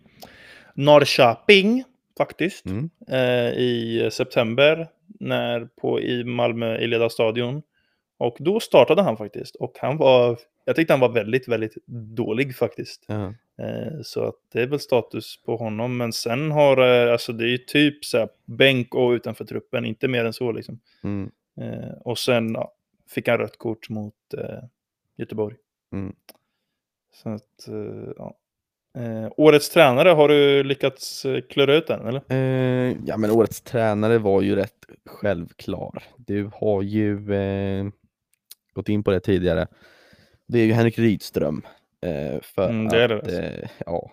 [0.74, 1.84] Norrköping,
[2.18, 2.66] faktiskt.
[2.66, 2.90] Mm.
[3.08, 4.88] Eh, I september,
[5.20, 7.62] när på, i Malmö i Leda stadion.
[8.18, 9.56] Och då startade han faktiskt.
[9.56, 11.74] Och han var, jag tyckte han var väldigt, väldigt
[12.16, 13.04] dålig faktiskt.
[13.08, 13.34] Ja.
[13.62, 15.96] Eh, Så att det är väl status på honom.
[15.96, 19.84] Men sen har, eh, alltså det är ju typ så här bänk och utanför truppen,
[19.84, 20.80] inte mer än så liksom.
[21.04, 21.30] Mm.
[21.60, 22.72] Eh, Och sen ja,
[23.08, 24.64] fick han rött kort mot eh,
[25.16, 25.56] Göteborg.
[25.92, 26.14] Mm.
[27.14, 27.68] Så att,
[28.16, 28.36] ja.
[28.98, 32.22] Eh, årets tränare, har du lyckats klura ut den eller?
[32.28, 36.02] Eh, ja, men årets tränare var ju rätt självklar.
[36.16, 37.86] Du har ju eh,
[38.72, 39.66] gått in på det tidigare.
[40.46, 41.62] Det är ju Henrik Rydström.
[42.02, 43.42] Eh, för Mm, det det att, alltså.
[43.42, 44.12] eh, ja,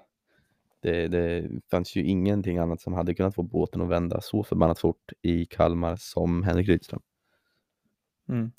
[0.81, 4.79] det, det fanns ju ingenting annat som hade kunnat få båten att vända så förbannat
[4.79, 7.01] fort i Kalmar som Henrik Rydström.
[8.29, 8.51] Mm.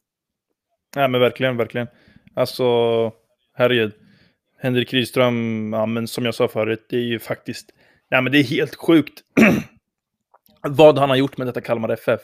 [0.96, 1.86] Nej men verkligen, verkligen.
[2.34, 2.64] Alltså,
[3.52, 3.92] herregud.
[4.58, 7.70] Henrik Rydström, ja, men som jag sa förut, det är ju faktiskt,
[8.10, 9.20] nej men det är helt sjukt
[10.68, 12.20] vad han har gjort med detta Kalmar FF.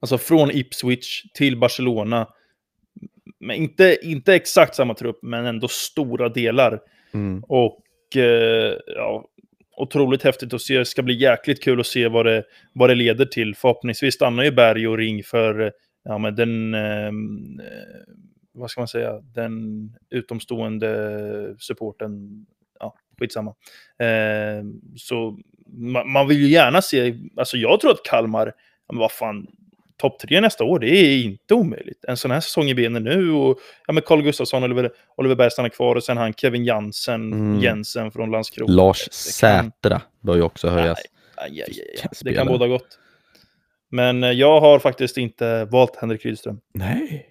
[0.00, 2.28] Alltså från Ipswich till Barcelona.
[3.40, 6.80] Men inte, inte exakt samma trupp, men ändå stora delar.
[7.14, 7.44] Mm.
[7.48, 9.24] Och eh, ja,
[9.76, 10.78] otroligt häftigt att se.
[10.78, 13.54] Det ska bli jäkligt kul att se vad det, vad det leder till.
[13.54, 15.72] Förhoppningsvis stannar ju Berg och Ring för
[16.04, 18.14] ja, men den, ehm, eh,
[18.52, 19.52] vad ska man säga, den
[20.10, 22.46] utomstående supporten.
[22.80, 23.54] Ja, skitsamma.
[23.98, 24.64] Eh,
[24.96, 28.52] så man, man vill ju gärna se, alltså jag tror att Kalmar,
[28.88, 29.46] men vad fan,
[29.96, 32.04] topp tre nästa år, det är inte omöjligt.
[32.04, 35.50] En sån här säsong i benen nu och ja, men Carl Gustafsson, Oliver, Oliver Berg
[35.50, 37.60] stannar kvar och sen han Kevin Jansen, Mm.
[37.60, 38.72] Jensen från Landskrona.
[38.72, 40.98] Lars kan- Sätra bör ju också höjas.
[41.36, 42.98] Aj, aj, aj, Det kan båda gott.
[43.90, 46.60] Men eh, jag har faktiskt inte valt Henrik Rydström.
[46.74, 47.30] Nej.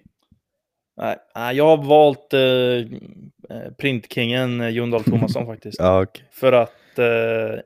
[0.96, 5.78] Nej, jag har valt eh, eh printkingen eh, Jon Dahl Tomasson faktiskt.
[5.78, 6.28] Ja, okej.
[6.32, 7.60] För att, eh,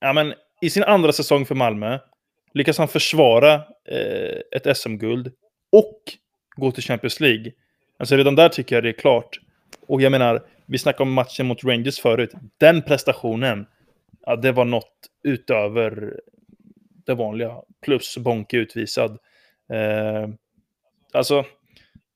[0.00, 1.98] ja men i sin andra säsong för Malmö
[2.54, 3.54] lyckas han försvara
[3.88, 5.32] eh, ett SM-guld
[5.72, 6.02] och
[6.56, 7.52] gå till Champions League.
[7.98, 9.40] Alltså redan där tycker jag det är klart.
[9.86, 12.30] Och jag menar, vi snackade om matchen mot Rangers förut.
[12.58, 13.66] Den prestationen,
[14.26, 14.92] ja, det var något
[15.24, 16.20] utöver
[17.06, 17.56] det vanliga.
[17.84, 19.18] Plus Bonke utvisad.
[19.72, 20.28] Eh,
[21.12, 21.44] alltså,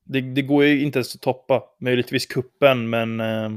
[0.05, 1.63] det, det, går ju inte ens att toppa.
[1.81, 3.51] Möjligtvis kuppen, men eh,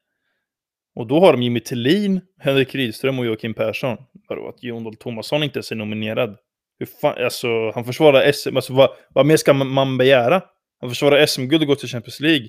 [0.97, 3.97] Och då har de Jimmy Tillin, Henrik Rydström och Joakim Persson.
[4.27, 6.37] Vadå, att Jon Dahl Tomasson inte ens är nominerad?
[6.79, 10.41] Hur fan, alltså, han försvarar SM, alltså vad, vad mer ska man begära?
[10.79, 12.47] Han försvarar SM-guld och går till Champions League.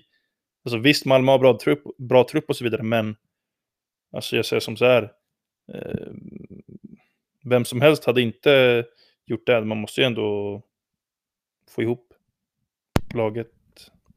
[0.65, 3.17] Alltså visst, Malmö har bra trupp, bra trupp och så vidare, men
[4.13, 5.03] alltså jag säger som så här.
[5.75, 6.07] Eh,
[7.45, 8.85] vem som helst hade inte
[9.27, 9.65] gjort det.
[9.65, 10.63] Man måste ju ändå
[11.71, 12.15] få ihop
[13.15, 13.53] laget,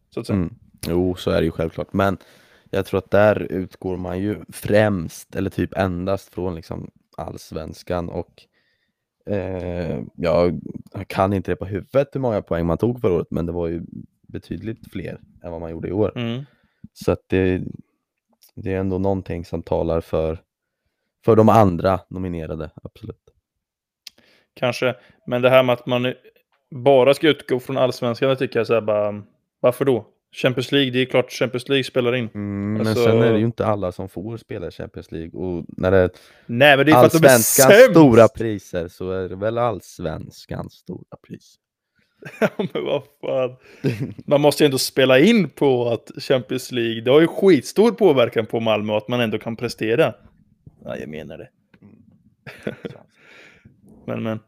[0.09, 0.37] så att säga.
[0.37, 0.55] Mm.
[0.87, 1.93] Jo, så är det ju självklart.
[1.93, 2.17] Men
[2.71, 8.43] jag tror att där utgår man ju främst, eller typ endast från liksom allsvenskan och
[9.25, 10.61] eh, jag
[11.07, 13.67] kan inte det på huvudet hur många poäng man tog förra året, men det var
[13.67, 13.81] ju
[14.27, 16.17] betydligt fler än vad man gjorde i år.
[16.17, 16.43] Mm.
[16.93, 17.61] Så att det,
[18.55, 20.41] det är ändå någonting som talar för,
[21.25, 23.33] för de andra nominerade, absolut.
[24.53, 24.95] Kanske,
[25.27, 26.13] men det här med att man
[26.69, 29.23] bara ska utgå från allsvenskan, det tycker jag så här bara,
[29.59, 30.07] varför då?
[30.35, 32.29] Champions League, det är klart Champions League spelar in.
[32.35, 35.65] Mm, Alltså- Men sen är det ju inte alla som får spela Champions League och
[35.67, 36.09] när det är
[36.45, 37.89] Nej, men det är för att de är allsvenskans sämst!
[37.91, 41.55] stora priser så är det väl allsvenskans stora pris.
[42.39, 43.55] Ja, men vad fan.
[44.25, 48.45] Man måste ju ändå spela in på att Champions League, det har ju skitstor påverkan
[48.45, 50.13] på Malmö att man ändå kan prestera.
[50.85, 51.49] Ja, jag menar det.
[54.07, 54.39] Men, men.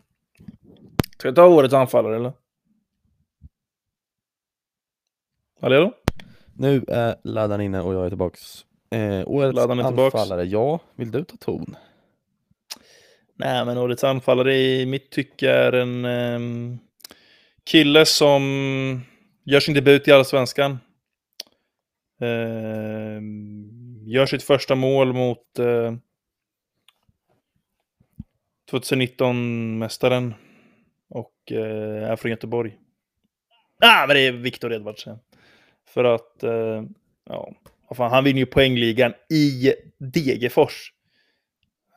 [1.17, 2.33] Ska jag ta årets anfallare eller?
[5.63, 5.93] Hallå?
[6.57, 8.65] Nu är laddaren inne och jag är tillbaks.
[8.91, 10.15] Eh, årets Laddaren är tillbaks.
[10.15, 11.75] anfallare, ja, vill du ta ton?
[13.35, 16.79] Nej, men årets anfallare i mitt tycke är en ehm,
[17.63, 18.41] kille som
[19.43, 20.77] gör sin debut i Allsvenskan.
[22.21, 23.69] Ehm,
[24.05, 25.93] gör sitt första mål mot eh,
[28.71, 30.33] 2019-mästaren
[31.09, 32.77] och eh, är från Göteborg.
[33.81, 35.19] Ah, men det är Viktor Edvardsen.
[35.93, 36.83] För att, eh,
[37.29, 37.53] ja,
[37.89, 39.73] vad fan, han vinner ju poängligan i
[40.13, 40.91] Degerfors.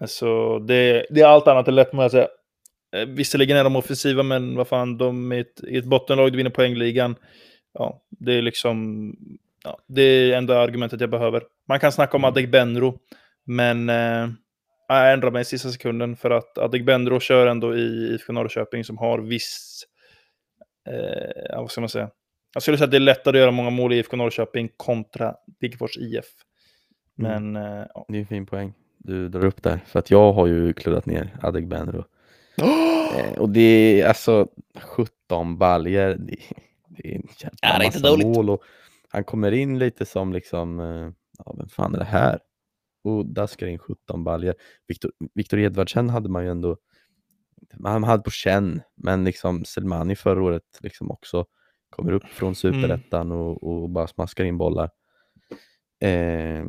[0.00, 2.28] Alltså, det, det är allt annat än lätt med att säga.
[2.96, 6.36] Eh, Visserligen är de offensiva, men vad fan, de är ett, i ett bottenlag, de
[6.36, 7.16] vinner poängligan.
[7.72, 9.12] Ja, det är liksom,
[9.64, 11.42] ja, det är ändå argumentet jag behöver.
[11.68, 12.98] Man kan snacka om Adegbenro,
[13.44, 14.28] men eh,
[14.88, 18.98] jag ändrar mig i sista sekunden för att Adegbenro kör ändå i IFK Norrköping som
[18.98, 19.84] har viss,
[20.88, 22.10] eh, vad ska man säga?
[22.56, 25.34] Jag skulle säga att det är lättare att göra många mål i IFK Norrköping kontra
[25.60, 26.24] Degerfors IF.
[27.14, 28.04] Men, eh, ja.
[28.08, 31.06] Det är en fin poäng du drar upp där, för att jag har ju kluddat
[31.06, 32.04] ner Adegbenro.
[33.16, 34.48] Eh, och det är alltså
[34.80, 36.36] 17 baljer, det,
[36.88, 38.26] det är en jävla Ja, det är inte massa dåligt.
[38.26, 38.62] mål och
[39.08, 42.38] han kommer in lite som liksom, eh, ja vem fan är det här?
[43.04, 44.54] Och daskar in 17 baljer.
[44.88, 46.76] Viktor, Viktor Edvardsen hade man ju ändå,
[47.84, 51.46] han hade på känn, men liksom Selmani förra året liksom också
[51.90, 54.90] kommer upp från superettan och, och bara smaskar in bollar.
[56.00, 56.64] Eh,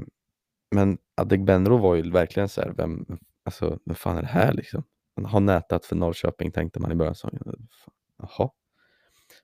[0.71, 3.05] men Adegbenro var ju verkligen så här, vem,
[3.43, 4.83] alltså, vem fan är det här liksom?
[5.15, 7.15] Han har nätat för Norrköping tänkte man i början.
[7.15, 7.29] Så,
[8.17, 8.49] Jaha.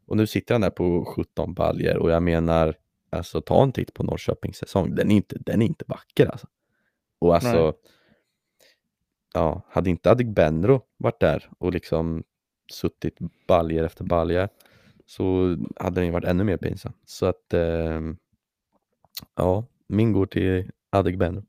[0.05, 2.75] Och nu sitter han där på 17 baljer och jag menar,
[3.09, 4.95] alltså ta en titt på Norrköpings säsong.
[4.95, 6.47] Den är inte, den är inte vacker alltså.
[7.19, 7.73] Och alltså, Nej.
[9.33, 12.23] ja, hade inte Adegbenro varit där och liksom
[12.71, 14.49] suttit baljer efter baljer
[15.17, 16.93] så hade den ju varit ännu mer pinsam.
[17.05, 18.01] Så att, eh,
[19.35, 21.43] ja, min går till Adegbenro.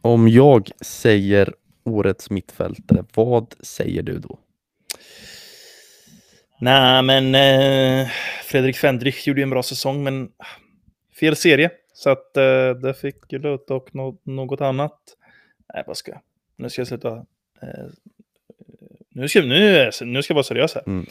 [0.00, 4.38] Om jag säger årets mittfältare, vad säger du då?
[6.60, 8.08] Nej, men eh,
[8.44, 10.30] Fredrik Fendrich gjorde ju en bra säsong, men
[11.20, 11.70] fel serie.
[11.92, 14.98] Så att eh, det fick ju luta och nå- något annat.
[15.74, 16.20] Nej, vad ska jag?
[16.56, 17.16] Nu ska jag sluta
[17.62, 17.86] eh,
[19.14, 20.82] nu ska, nu, nu ska jag vara seriös här.
[20.86, 21.06] Mm.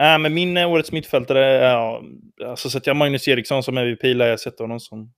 [0.00, 2.02] Äh, men min eh, årets mittfältare, ja,
[2.46, 5.12] alltså sätter jag Magnus Eriksson som MVP lär jag sätta honom som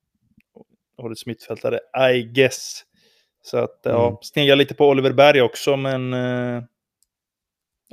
[0.99, 1.79] årets mittfältare,
[2.15, 2.83] I guess.
[3.43, 4.17] Så att, ja, Mm.
[4.23, 6.63] snegar lite på Oliver Berg också, men eh,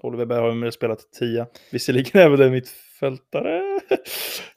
[0.03, 1.47] Oliver Berg har ju spelat tia.
[1.71, 3.79] Visserligen är väl det mittfältare.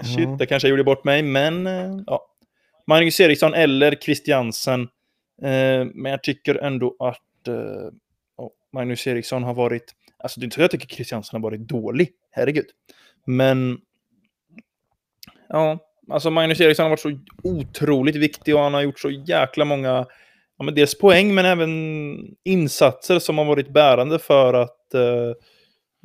[0.04, 0.36] Shit, Ja.
[0.38, 2.26] det kanske jag gjorde bort mig, men eh, ja.
[2.86, 4.80] Magnus Eriksson eller Christiansen.
[5.42, 7.88] Eh, men jag tycker ändå att eh,
[8.74, 9.94] Magnus Eriksson har varit...
[10.18, 12.66] Alltså det är inte så jag tycker Christiansen har varit dålig, herregud.
[13.26, 13.78] Men...
[15.48, 15.78] Ja,
[16.10, 20.06] alltså Magnus Eriksson har varit så otroligt viktig och han har gjort så jäkla många...
[20.58, 25.32] Ja, men dels poäng, men även insatser som har varit bärande för att eh,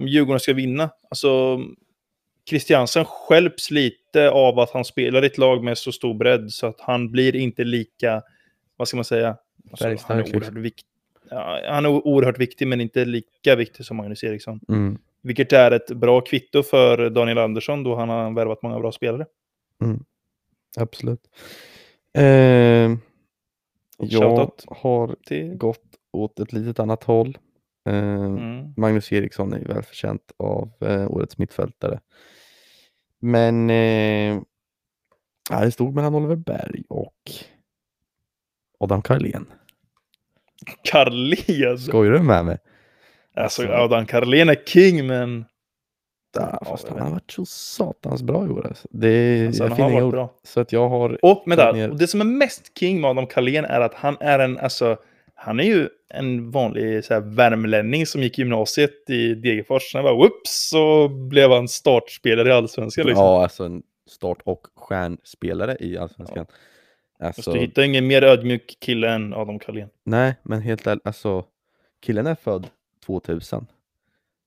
[0.08, 0.90] Djurgården ska vinna.
[1.10, 1.60] Alltså,
[2.50, 6.68] Christiansen skälps lite av att han spelar i ett lag med så stor bredd så
[6.68, 8.22] att han blir inte lika,
[8.78, 9.38] vad ska man säga?
[9.72, 10.38] Alltså, han, är liksom.
[10.38, 10.86] oerhört vik-
[11.30, 14.60] ja, han är oerhört viktig men inte lika viktig som Magnus Eriksson.
[14.70, 14.98] Mm.
[15.22, 19.26] Vilket är ett bra kvitto för Daniel Andersson då han har värvat många bra spelare.
[20.78, 21.22] Absolut.
[22.14, 22.24] Eh,
[23.98, 25.56] jag har Till...
[25.56, 27.38] gått åt ett litet annat håll.
[27.90, 28.26] Eh,
[28.60, 28.74] Mm.
[28.78, 32.00] Magnus Eriksson är ju välförtjänt av eh, årets mittfältare.
[33.20, 34.42] Men eh,
[35.50, 37.32] det stod mellan Oliver Berg och
[38.80, 39.46] Adam Carlén.
[40.84, 41.70] Carlén!
[41.72, 41.88] alltså.
[41.88, 42.58] Skojar du med mig?
[43.36, 45.46] Alltså, Alltså- Adam Carlén är king men...
[46.38, 48.68] Ja, Ja, fast han har varit så satans bra i år.
[48.68, 48.88] Alltså.
[48.92, 50.12] Det, Alltså, jag finner ord.
[50.12, 50.34] bra.
[50.44, 51.26] Så att jag har...
[51.26, 53.94] Och, vänta, tagit ner- och det som är mest king med Adam Carlén är att
[53.94, 54.98] han är en, alltså,
[55.36, 59.92] han är ju en vanlig så här, värmlänning som gick gymnasiet i Degerfors.
[59.92, 63.06] Sen bara whoops så blev han startspelare i Allsvenskan.
[63.06, 63.24] Liksom.
[63.26, 66.46] Ja, alltså en start och stjärnspelare i Allsvenskan.
[66.46, 66.58] Fast
[67.20, 69.90] Alltså, du hittar ingen mer ödmjuk kille än Adam Carlén.
[70.04, 71.46] nej, men helt ärligt, alltså
[72.02, 72.68] killen är född
[73.06, 73.68] 2000.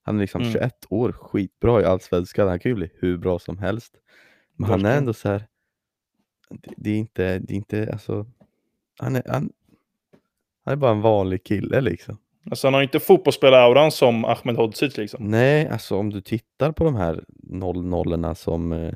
[0.04, 0.52] Han är liksom Mm.
[0.52, 2.48] 21 år, skitbra i Allsvenskan.
[2.48, 3.94] Han kan ju bli hur bra som helst.
[4.56, 5.46] Men han är ändå så här.
[6.50, 8.26] Det, det är inte, det är inte, alltså.
[8.98, 9.50] Han är, han,
[10.64, 12.16] han är bara en vanlig kille liksom.
[12.50, 15.30] Alltså, han har ju inte fotbollsspelare-auran som Ahmed Hodzic liksom.
[15.30, 18.92] Nej, alltså om du tittar på de här 00 som eh,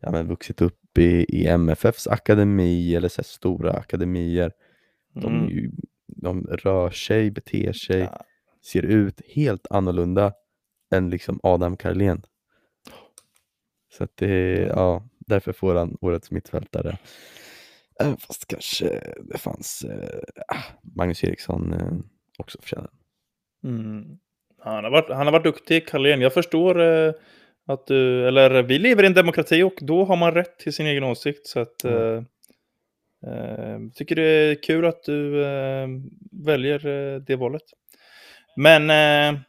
[0.00, 4.52] ja, men vuxit upp i, i MFFs akademi eller så stora akademier.
[5.14, 5.48] De, Mm.
[5.48, 5.70] ju,
[6.06, 8.24] de rör sig, beter sig, Ja.
[8.72, 10.32] ser ut helt annorlunda
[10.94, 12.22] än liksom Adam Carlén.
[13.92, 16.98] Så att det, ja, därför får han årets mittfältare.
[18.00, 20.62] Även fast kanske det fanns eh, ah,
[20.96, 21.92] Magnus Eriksson eh,
[22.38, 22.90] också förtjänar.
[23.64, 24.18] Mm.
[24.58, 26.20] Han, har varit, han har varit duktig, Carlén.
[26.20, 27.12] Jag förstår eh,
[27.66, 30.86] att du, eller vi lever i en demokrati och då har man rätt till sin
[30.86, 31.46] egen åsikt.
[31.46, 32.16] Så att, Mm.
[33.26, 35.88] eh, eh, tycker det är kul att du eh,
[36.32, 37.62] väljer eh, det valet.
[38.56, 39.40] Men eh,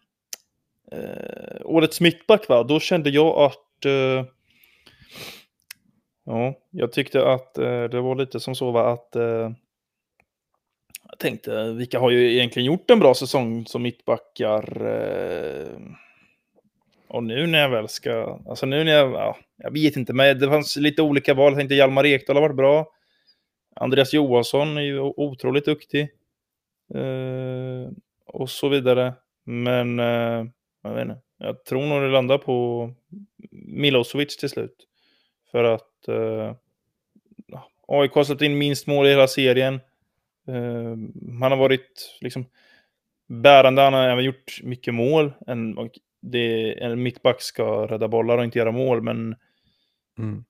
[0.92, 2.64] eh, årets mittback, va?
[2.64, 4.26] då kände jag att eh,
[6.30, 9.52] Ja, jag tyckte att eh, det var lite som så va, att eh,
[11.10, 14.82] jag tänkte, vilka har ju egentligen gjort en bra säsong som mittbackar?
[17.08, 20.40] Och nu när jag väl ska, alltså nu när jag, ja, jag vet inte, men
[20.40, 21.52] det fanns lite olika val.
[21.52, 22.92] Jag tänkte Hjalmar Ekdal har varit bra.
[23.76, 26.02] Andreas Johansson är ju otroligt duktig.
[26.94, 27.92] Eh,
[28.26, 29.14] och så vidare.
[29.44, 30.46] Men eh,
[30.84, 32.90] jag vet inte, jag tror nog det landar på
[33.52, 34.88] Milosevic till slut.
[35.52, 36.56] För att eh,
[37.88, 39.74] AIK har släppt in minst mål i hela serien.
[40.48, 40.96] Eh,
[41.40, 42.46] han har varit liksom
[43.28, 45.34] bärande, han har även gjort mycket mål.
[45.48, 45.78] En,
[46.22, 49.36] det, en mittback ska rädda bollar och inte göra mål, men
[50.20, 50.44] Mm.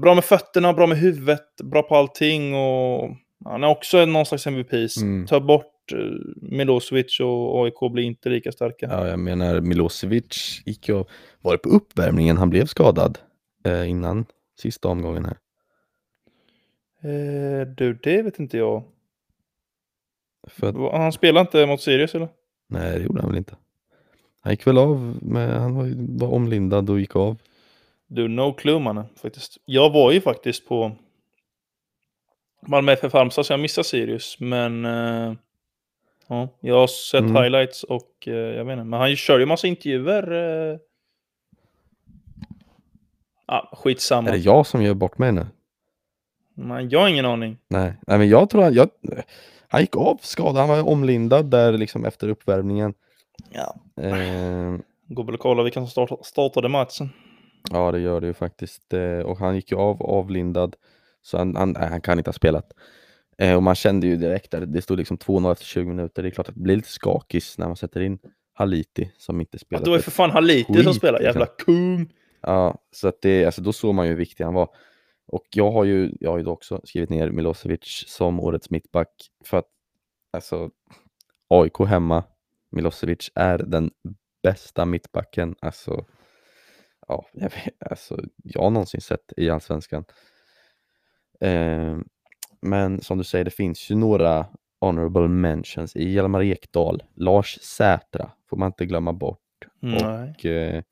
[0.00, 3.10] bra med fötterna, bra med huvudet, bra på allting och
[3.44, 4.72] han är också någon slags MVP.
[5.02, 5.26] Mm.
[5.26, 5.98] Ta bort eh,
[6.42, 8.86] Milosevic och AIK blir inte lika starka.
[8.90, 11.08] Ja, jag menar Milosevic gick ju och
[11.40, 13.18] var på uppvärmningen, han blev skadad
[13.64, 14.24] eh, innan
[14.60, 15.36] sista omgången här.
[17.02, 18.82] Eh, du, det vet inte jag.
[20.48, 22.28] För att, Han spelar inte mot Sirius eller?
[22.68, 23.56] nej, det gjorde han väl inte.
[24.40, 25.92] Han gick väl av, med, han var,
[26.26, 27.36] var omlindad och gick av.
[28.06, 29.04] Du, no clue mannen.
[29.22, 29.56] Faktiskt.
[29.64, 30.92] Jag var ju faktiskt på
[32.66, 34.36] Malmö FF Halmstad så jag missade Sirius.
[34.40, 35.32] Men eh,
[36.28, 37.36] ja, jag har sett Mm.
[37.42, 38.84] highlights och eh, jag vet inte.
[38.84, 40.32] Men han kör ju massa intervjuer.
[40.72, 40.78] Eh...
[43.46, 44.28] Ah, skitsamma.
[44.28, 45.46] Är det jag som gör bort mig nu?
[46.54, 47.58] Men jag har ingen aning.
[47.68, 48.88] Nej, nej men jag tror han, jag,
[49.68, 52.94] han gick av skadad, han var omlindad där liksom efter uppvärmningen.
[53.50, 53.74] Ja.
[54.02, 54.76] Eh,
[55.08, 57.08] Går väl att kolla vilka som start, startade matchen.
[57.70, 58.92] ja, det gör det ju faktiskt.
[58.94, 60.76] Eh, och han gick ju av avlindad,
[61.22, 62.72] så han, han, nej, han kan inte ha spelat.
[63.38, 66.22] Eh, och man kände ju direkt där, det stod liksom 2-0 efter 20 minuter.
[66.22, 68.18] Det är klart att det blir lite skakis när man sätter in
[68.52, 69.84] Haliti som inte Att spelat.
[69.84, 71.40] det var ju för fan Haliti skit, som spelar, liksom.
[71.40, 72.12] jävla kung!
[72.42, 74.68] Ja, så att det, alltså då såg man ju hur viktig han var.
[75.26, 79.08] Och jag har ju, jag har ju då också skrivit ner Milosevic som årets mittback
[79.44, 79.66] för att
[80.32, 80.70] alltså
[81.48, 82.24] AIK hemma,
[82.70, 83.90] Milosevic är den
[84.42, 86.06] bästa mittbacken, alltså
[87.08, 90.04] ja, jag, vet, alltså, jag har någonsin sett i Allsvenskan.
[91.40, 91.98] Eh,
[92.62, 94.46] men som du säger, det finns ju några
[94.80, 99.38] honorable mentions i Hjalmar Ekdal, Lars Sätra får man inte glömma bort.
[99.80, 100.34] Nej.
[100.38, 100.82] Och eh,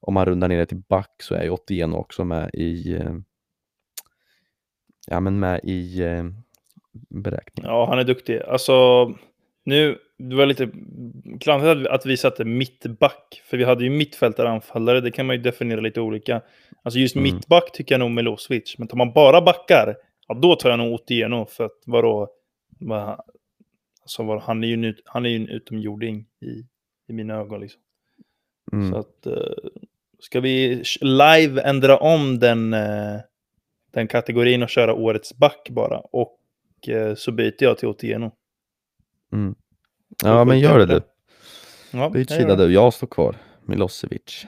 [0.00, 3.14] om man rundar ner det till back så är ju Otieno också med i eh,
[5.06, 6.24] ja men med i eh,
[7.08, 7.70] beräkningen.
[7.70, 8.42] Ja, han är duktig.
[8.42, 9.06] Alltså,
[9.64, 10.68] nu, det var lite
[11.40, 13.42] klantigt att- att vi satte mittback.
[13.44, 16.42] För vi hade ju mittfältare anfallare, det kan man ju definiera lite olika.
[16.82, 17.22] Alltså just Mm.
[17.34, 18.74] mittback tycker jag nog Milosevic.
[18.78, 19.96] Men tar man bara backar,
[20.28, 21.46] ja då tar jag nog Otieno.
[21.46, 22.28] För att vadå?
[22.80, 23.20] Vad,
[24.02, 26.64] alltså, vad, han är ju en, han är ju en utomjording i,
[27.08, 27.80] i mina ögon liksom.
[28.70, 28.94] Så Mm.
[28.94, 29.70] att, eh,
[30.18, 33.16] ska vi live ändra om den, eh,
[33.92, 35.98] den kategorin och köra årets back bara.
[35.98, 36.38] Och
[36.88, 38.32] eh, så byter jag till Otieno.
[39.32, 39.54] Mm.
[40.22, 41.00] Ja men gör det du.
[41.92, 43.36] Ja, Byt sida du, jag står kvar.
[43.66, 44.46] Milosevic.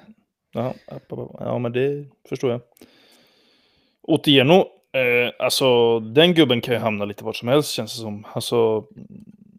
[0.53, 0.75] Ja,
[1.39, 2.61] ja, men det förstår jag.
[4.03, 4.57] Otieno,
[4.93, 8.27] eh, alltså den gubben kan ju hamna lite vart som helst känns det som.
[8.33, 8.85] Alltså,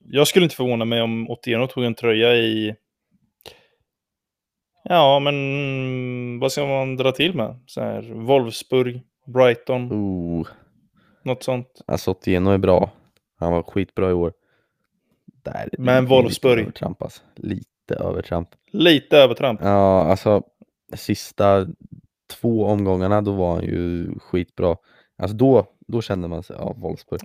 [0.09, 2.75] jag skulle inte förvåna mig om Otieno tog en tröja i...
[4.83, 7.59] Ja, men vad ska man dra till med?
[7.65, 10.47] Så här, Wolfsburg, Brighton, Oh,
[11.23, 11.81] något sånt.
[11.87, 12.91] alltså Otieno är bra.
[13.39, 14.33] Han var skitbra i år.
[15.53, 16.61] Där Men lite Wolfsburg.
[16.61, 17.21] övertramp alltså.
[17.35, 18.49] Lite övertramp.
[18.71, 19.59] Lite övertramp.
[19.63, 20.41] Ja, alltså
[20.95, 21.67] sista
[22.41, 24.75] två omgångarna då var han ju skitbra.
[25.17, 27.21] Alltså då, då kände man sig, ja, Wolfsburg.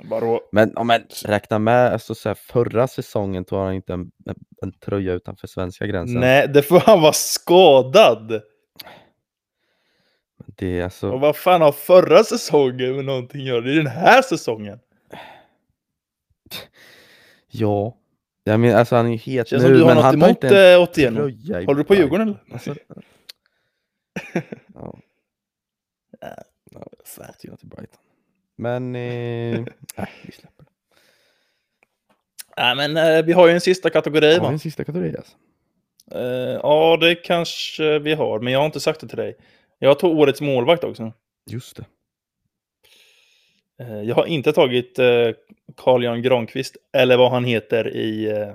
[0.53, 4.35] Men om man räknar med, alltså så här, förra säsongen tog han inte en, en,
[4.63, 6.21] en tröja utanför svenska gränsen.
[6.21, 8.43] nej, det får han vara skadad.
[10.47, 13.61] Det är alltså, Och vad fan har förra säsongen med någonting att göra?
[13.61, 14.79] Det är den här säsongen.
[17.51, 17.97] ja.
[18.45, 20.15] Jag menar, alltså han är ju het Känns nu, som du har men något han
[20.15, 21.17] emot inte en eh, Otieno.
[21.17, 21.95] tröja i Håller du på.
[21.95, 22.45] Djurgården eller?
[22.53, 22.75] Alltså,
[24.75, 24.99] ja.
[26.21, 26.87] ja,
[27.31, 28.01] Otieno till Brighton.
[28.57, 29.61] Men, eh,
[29.97, 30.71] nej, vi släpper det.
[32.57, 34.53] Nej, men eh, vi har ju en sista kategori Har vi va?
[34.53, 35.37] en sista kategori alltså?
[36.11, 39.37] Eh, ja, det kanske vi har, men jag har inte sagt det till dig.
[39.79, 41.13] Jag tog årets målvakt också.
[41.51, 41.85] Just det.
[43.83, 45.29] Eh, jag har inte tagit eh,
[45.77, 48.55] Carl-Jan Granqvist, eller vad han heter i eh,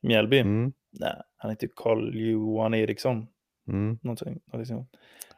[0.00, 0.38] Mjällby.
[0.38, 3.26] Mm, Nej, han heter Carl-Johan Eriksson.
[3.68, 3.98] mm.
[4.02, 4.86] Någonting, någonting.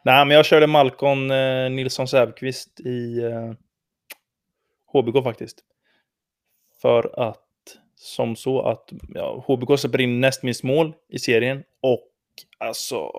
[0.05, 1.29] Nej, men jag körde Malcolm
[1.77, 3.21] Nilsson Säfqvist i
[4.93, 5.65] HBK faktiskt.
[6.83, 7.41] För att,
[7.95, 12.09] som så att ja, HBK släpper in näst minst mål i serien och
[12.59, 13.11] alltså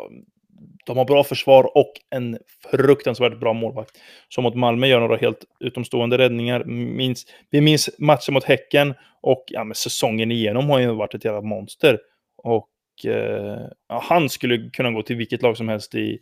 [0.86, 2.38] de har bra försvar och en
[2.72, 3.92] fruktansvärt bra målvakt.
[4.30, 6.64] Som mot Malmö gör några helt utomstående räddningar.
[6.64, 11.42] Minns, vi minns matchen mot Häcken och ja, säsongen igenom har ju varit ett jävla
[11.42, 12.00] monster.
[12.38, 12.70] Och
[13.06, 16.20] eh, ja, han skulle kunna gå till vilket lag som helst i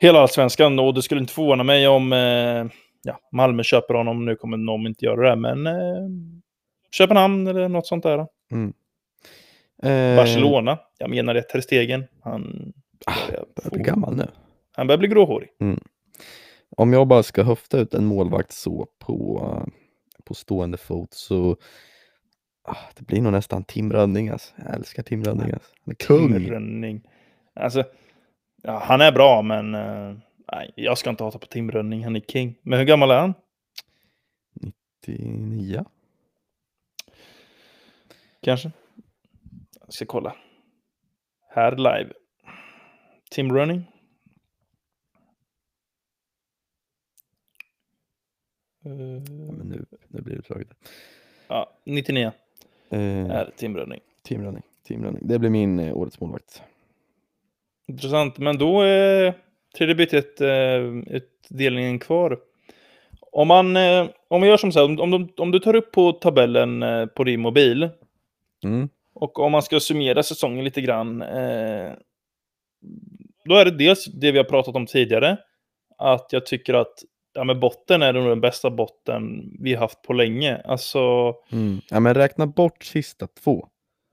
[0.00, 2.64] hela allsvenskan och det skulle inte förvåna mig om eh,
[3.02, 4.24] ja, Malmö köper honom.
[4.24, 6.08] Nu kommer de inte göra det, men eh,
[6.92, 8.18] Köpenhamn eller något sånt där.
[9.82, 12.04] Eh, Barcelona, jag menar det, Ter Stegen.
[12.20, 12.72] Han
[13.06, 14.26] börjar, börjar bli gammal nu.
[14.72, 15.48] han börjar bli gråhårig.
[16.76, 19.42] Om jag bara ska höfta ut en målvakt så på,
[20.24, 21.56] på stående fot så
[22.62, 24.54] ah, det blir nog nästan Tim Rönning alltså.
[24.56, 25.74] Jag älskar Tim Rönning alltså.
[25.84, 26.48] Han är kung.
[26.48, 27.02] Rönning.
[27.54, 27.84] Alltså,
[28.62, 30.16] ja, han är bra, men eh,
[30.52, 32.04] nej, jag ska inte hata på Tim Rönning.
[32.04, 32.58] Han är king.
[32.62, 33.34] Men hur gammal är han?
[35.06, 35.84] 99.
[38.42, 38.70] Kanske.
[39.80, 40.36] Jag ska kolla.
[41.54, 42.12] Här live.
[43.30, 43.84] Tim Rönning.
[48.84, 48.96] Ja, Eh,
[49.52, 50.68] men nu, nu blir det utslaget.
[51.48, 52.32] ja, 99
[52.90, 54.00] Eh, är Tim Rönning.
[54.22, 54.62] Tim Rönning.
[54.82, 55.22] Tim Rönning.
[55.28, 56.62] Det blir min eh, årets målvakt.
[57.88, 59.34] Intressant, men då är
[59.76, 60.80] tredje bytet eh,
[61.16, 62.38] utdelningen kvar.
[63.32, 65.76] Om man, eh, om vi gör som så här, om, om, du- om du tar
[65.76, 67.88] upp på tabellen eh, på din mobil
[68.64, 68.88] Mm.
[69.12, 71.22] och om man ska summera säsongen lite grann.
[73.48, 75.36] Då är det dels det vi har pratat om tidigare.
[75.98, 76.94] Att jag tycker att
[77.34, 80.60] ja, men botten är nog den bästa botten vi har haft på länge.
[80.64, 81.80] Alltså, Mm.
[81.90, 83.66] Ja, men räkna bort sista två.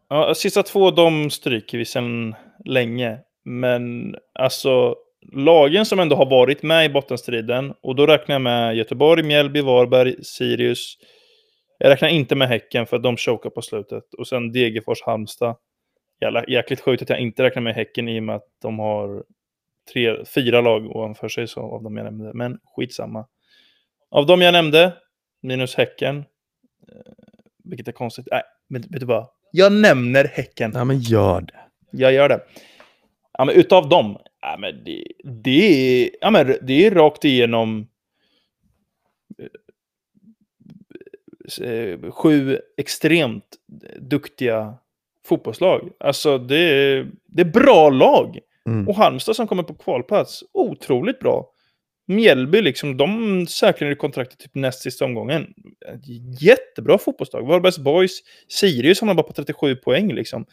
[0.09, 3.19] Ja, sista två de stryker vi sedan länge.
[3.45, 4.95] Men alltså
[5.31, 9.61] lagen som ändå har varit med i bottenstriden och då räknar jag med Göteborg, Mjällby,
[9.61, 10.97] Varberg, Sirius.
[11.77, 14.03] Jag räknar inte med Häcken för att de chokar på slutet.
[14.17, 15.55] Och sen Degerfors, Halmstad.
[16.23, 19.23] Jävla, jäkligt sjukt att jag inte räknar med Häcken i och med att de har
[19.93, 22.31] tre, fyra lag ovanför sig så, av de jag nämnde.
[22.33, 23.27] Men skitsamma.
[24.09, 24.93] Av de jag nämnde,
[25.41, 27.13] minus Häcken, eh,
[27.63, 28.27] vilket är konstigt.
[28.31, 29.27] Nej, men vet du vad?
[29.51, 30.71] Jag nämner Häcken.
[30.75, 31.59] Ja, men gör det.
[31.91, 32.39] Jag gör det.
[33.37, 37.87] Ja, men utav dem, ja, men det, det, är, ja, men det är rakt igenom
[41.59, 43.55] eh, eh, sju extremt
[43.99, 44.77] duktiga
[45.25, 45.89] fotbollslag.
[45.99, 48.39] Alltså det är, det är bra lag.
[48.65, 48.87] Mm.
[48.87, 51.49] Och Halmstad som kommer på kvalplats, otroligt bra.
[52.05, 55.53] Mjällby, liksom, de säkrade kontraktet typ näst sista omgången.
[56.39, 57.47] Jättebra fotbollslag.
[57.47, 60.13] Varbergs Boys, Sirius hamnar bara på 37 poäng.
[60.13, 60.45] Liksom.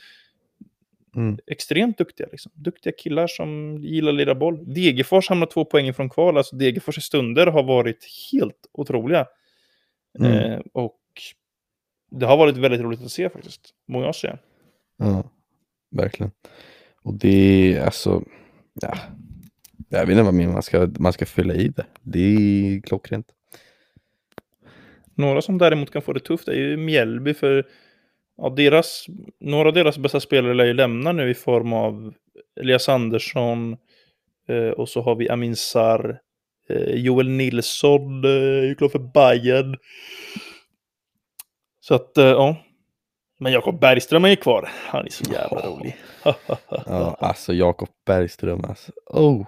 [1.16, 1.38] Mm.
[1.46, 2.28] Extremt duktiga.
[2.30, 2.52] Liksom.
[2.54, 4.74] Duktiga killar som gillar att lira boll.
[4.74, 6.36] Degerfors hamnar två poäng från kval.
[6.36, 9.26] Alltså Degerfors i stunder har varit helt otroliga.
[10.18, 10.32] Mm.
[10.32, 11.00] Eh, och
[12.10, 13.74] det har varit väldigt roligt att se faktiskt.
[13.88, 14.38] Många år sedan.
[15.00, 15.24] Ja,
[15.90, 16.32] verkligen.
[17.02, 18.22] Och det är alltså,
[18.80, 18.94] ja,
[19.88, 21.86] jag vet inte vad mer man ska, man ska fylla i det.
[22.02, 23.26] Det är klockrent.
[25.14, 27.66] Några som däremot kan få det tufft är ju Mjällby för
[28.36, 29.06] ja, deras,
[29.40, 32.14] några av deras bästa spelare lär ju lämna nu i form av
[32.60, 33.76] Elias Andersson
[34.48, 36.20] eh, och så har vi Amin Sarr,
[36.68, 39.76] eh, Joel Nilsson eh, är ju klar för Bayern.
[41.80, 42.56] Så att, eh, ja.
[43.42, 44.70] Men Jakob Bergström är ju kvar.
[44.86, 45.68] Han är så jävla Ja.
[45.70, 45.96] rolig.
[46.86, 48.92] Ja, alltså Jakob Bergström alltså.
[49.06, 49.46] Oh,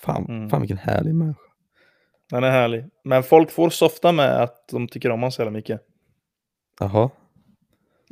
[0.00, 0.50] fan, Mm.
[0.50, 1.40] fan vilken härlig människa.
[2.30, 2.84] Han är härlig.
[3.04, 5.80] Men folk får softa med att de tycker om honom så jävla mycket.
[6.80, 7.10] Jaha.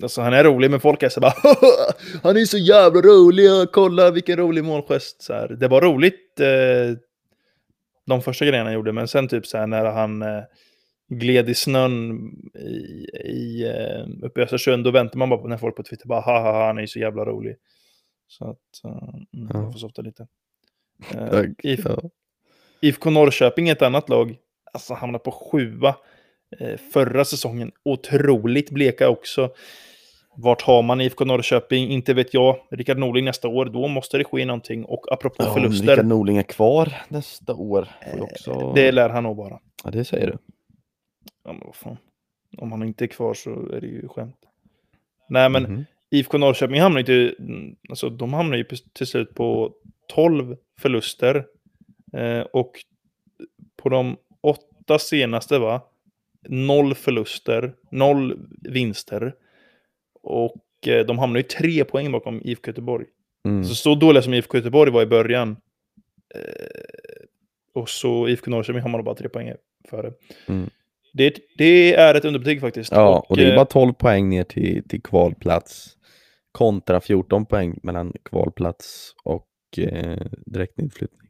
[0.03, 1.33] Alltså han är rolig, men folk är så bara
[2.23, 5.23] Han är så jävla rolig, kolla vilken rolig målgest.
[5.23, 5.49] Så här.
[5.49, 6.97] Det var roligt eh,
[8.07, 10.43] de första grejerna han gjorde, men sen typ så här när han eh,
[11.09, 12.21] gled i snön
[12.55, 16.07] i, i, eh, uppe i Östersund, då väntar man bara på när folk på Twitter
[16.07, 17.57] bara haha, han är så jävla rolig.
[18.29, 19.63] Så att, eh, mm, Ja.
[19.63, 20.27] jag får softa lite.
[21.15, 21.99] Eh, Ja, IF, ja.
[22.81, 24.37] IFK Norrköping är ett annat lag.
[24.73, 25.97] Alltså hamnar på sjua
[26.61, 27.73] eh, förra säsongen.
[27.85, 29.51] Otroligt bleka också.
[30.37, 31.91] Vart har man IFK Norrköping?
[31.91, 32.57] Inte vet jag.
[32.71, 34.85] Rickard Norling nästa år, då måste det ske någonting.
[34.85, 37.89] Och apropå Ja, förluster, Rickard Norling är kvar nästa år.
[38.15, 38.73] Ju också...
[38.75, 39.59] Det lär han nog vara.
[39.85, 40.39] Ja, det säger du.
[41.49, 41.97] Ja, men vad fan.
[42.57, 44.37] Om han inte är kvar så är det ju skämt.
[45.29, 45.85] Nej, men Mhm.
[46.11, 47.35] IFK Norrköping hamnar ju
[47.89, 49.75] alltså, de hamnar ju till slut på
[50.09, 51.47] 12 förluster.
[52.13, 52.73] Eh, och
[53.77, 55.81] på de åtta senaste, va?
[56.49, 59.35] Noll förluster, noll vinster.
[60.23, 63.07] Och eh, de hamnar ju tre poäng bakom IFK Göteborg.
[63.45, 63.65] Mm.
[63.65, 65.57] Så, så dåliga som IFK Göteborg var i början.
[66.35, 66.41] Eh,
[67.75, 69.53] och så IFK Norrköping har man bara tre poäng
[69.91, 70.13] före.
[70.47, 70.71] Mm.
[71.13, 72.93] Det, det är ett underbetyg faktiskt.
[72.93, 75.95] Ja, och det är eh, bara 12 poäng ner till, till kvalplats.
[76.53, 79.49] Kontra 14 poäng mellan kvalplats och
[79.79, 81.29] eh, direktnedflyttning.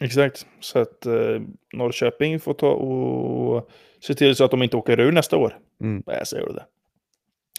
[0.00, 0.46] Exakt.
[0.60, 1.40] Så att eh,
[1.72, 3.70] Norrköping får ta och
[4.00, 5.58] se till så att de inte åker ur nästa år.
[5.80, 6.02] Mm.
[6.06, 6.64] Jag säger det.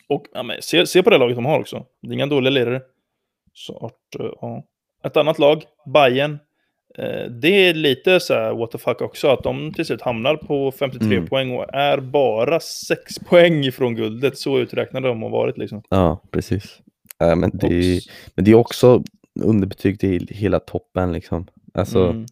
[0.09, 1.85] Och ja, men, se, se på det laget de har också.
[2.01, 2.81] Det är inga dåliga lirare.
[3.53, 4.63] Så att, eh, ja.
[5.03, 5.63] Ett annat lag,
[5.93, 6.39] Bayern.
[6.97, 10.35] Eh, det är lite så här what the fuck också, att de till slut hamnar
[10.35, 11.27] på 53 Mm.
[11.27, 14.37] poäng och är bara 6 poäng ifrån guldet.
[14.37, 15.81] Så uträknade de har varit liksom.
[15.89, 16.79] Ja, precis.
[17.21, 17.67] Äh, men, det,
[17.97, 18.01] Och-
[18.35, 19.03] men det är också
[19.43, 21.47] underbetyg till hela toppen liksom.
[21.73, 22.25] Alltså, Mm.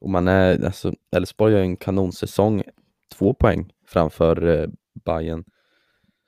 [0.00, 2.62] och man är, alltså, Elfsborg ju en kanonsäsong,
[3.18, 4.66] två poäng framför eh,
[5.04, 5.44] Bayern.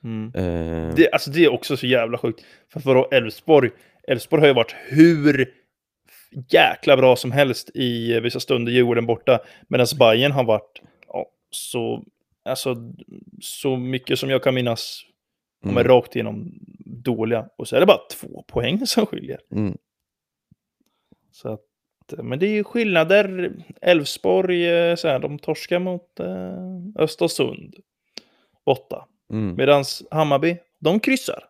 [0.04, 0.32] Mm.
[0.34, 2.44] Eh, Det, alltså det är också så jävla sjukt.
[2.72, 3.70] För vadå, Elfsborg?
[4.08, 5.48] Elfsborg har ju varit hur
[6.48, 9.40] jäkla bra som helst i vissa stunder, Djurgården borta.
[9.68, 12.04] Medan Bayern har varit ja, så,
[12.44, 12.76] alltså,
[13.40, 15.02] så mycket som jag kan minnas.
[15.62, 16.52] De är mm, rakt igenom
[16.84, 17.48] dåliga.
[17.56, 19.38] Och så är det bara två poäng som skiljer.
[19.52, 19.78] mm,
[21.32, 21.60] Så att,
[22.18, 23.52] men det är ju skillnader.
[23.80, 27.76] Elfsborg, eh, så här, de torskar mot eh, Östersund
[28.66, 29.06] borta.
[29.32, 29.54] mm.
[29.56, 31.44] Medan Hammarby, de kryssar.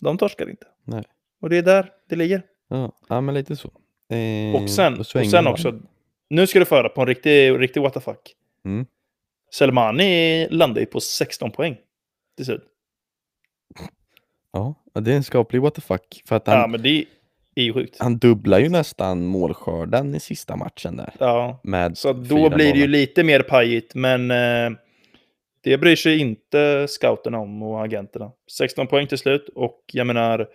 [0.00, 0.66] De torskar inte.
[0.84, 1.04] Nej.
[1.40, 2.42] Och det är där det ligger.
[2.68, 3.70] Ja, ja, men lite så.
[4.10, 5.46] Eh, Och sen, och sen man.
[5.46, 5.74] också,
[6.30, 8.34] nu ska du föra på en riktig, riktig what the fuck.
[8.64, 8.86] Mm.
[9.54, 11.76] Selmani landar ju på 16 poäng
[12.36, 12.64] till slut.
[14.52, 16.22] Ja, det är en skaplig what the fuck.
[16.28, 17.04] För att han, Ja, men det
[17.54, 17.96] är ju sjukt.
[17.98, 21.12] han dubblar ju nästan målskörden i sista matchen där.
[21.18, 24.70] Ja, Med så då blir det ju lite mer pajigt, men eh,
[25.60, 28.30] det bryr sig inte scouterna om och agenterna.
[28.58, 30.48] 16 poäng till slut och jag menar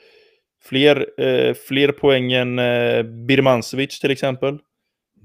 [0.63, 4.59] fler, eh, fler poäng än eh, Birmancevic till exempel.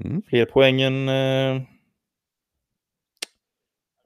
[0.04, 0.22] Mm.
[0.28, 1.62] Fler poäng än eh,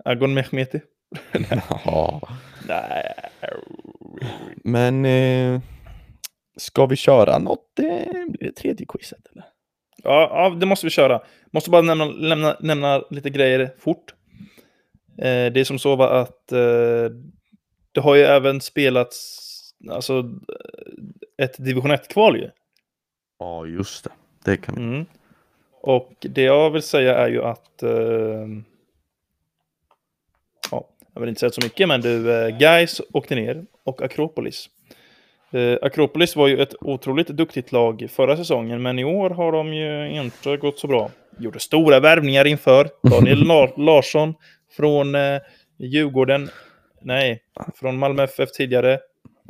[0.04, 0.80] Agon Mehmeti.
[1.84, 2.20] Ja.
[2.68, 3.14] Nej.
[4.64, 5.60] Men eh,
[6.56, 7.78] ska vi köra något?
[7.78, 9.44] Eh, blir det tredje quizet eller?
[10.02, 11.20] Ja, ja, det måste vi köra.
[11.52, 14.14] Måste bara nämna, nämna, nämna lite grejer fort.
[15.18, 17.10] Eh, det är som så va, att eh,
[17.92, 19.46] det har ju även spelats
[19.88, 20.24] alltså,
[21.41, 22.51] ett division 1-kval ju.
[23.38, 24.11] Ja, just det.
[24.45, 24.82] Det kan vi.
[24.82, 25.07] Mm.
[25.82, 27.82] Och det jag vill säga är ju att...
[27.82, 28.49] Eh,
[30.70, 34.68] ja, jag vill inte säga så mycket, men du, eh, Guys åkte ner och Akropolis.
[35.51, 39.74] Eh, Akropolis var ju ett otroligt duktigt lag förra säsongen, men i år har de
[39.74, 41.11] ju inte gått så bra.
[41.38, 42.88] Gjorde stora värvningar inför.
[43.03, 44.34] Daniel La Larsson
[44.76, 45.41] från eh,
[45.78, 46.51] Djurgården.
[47.03, 47.43] Nej,
[47.74, 48.99] från Malmö FF tidigare.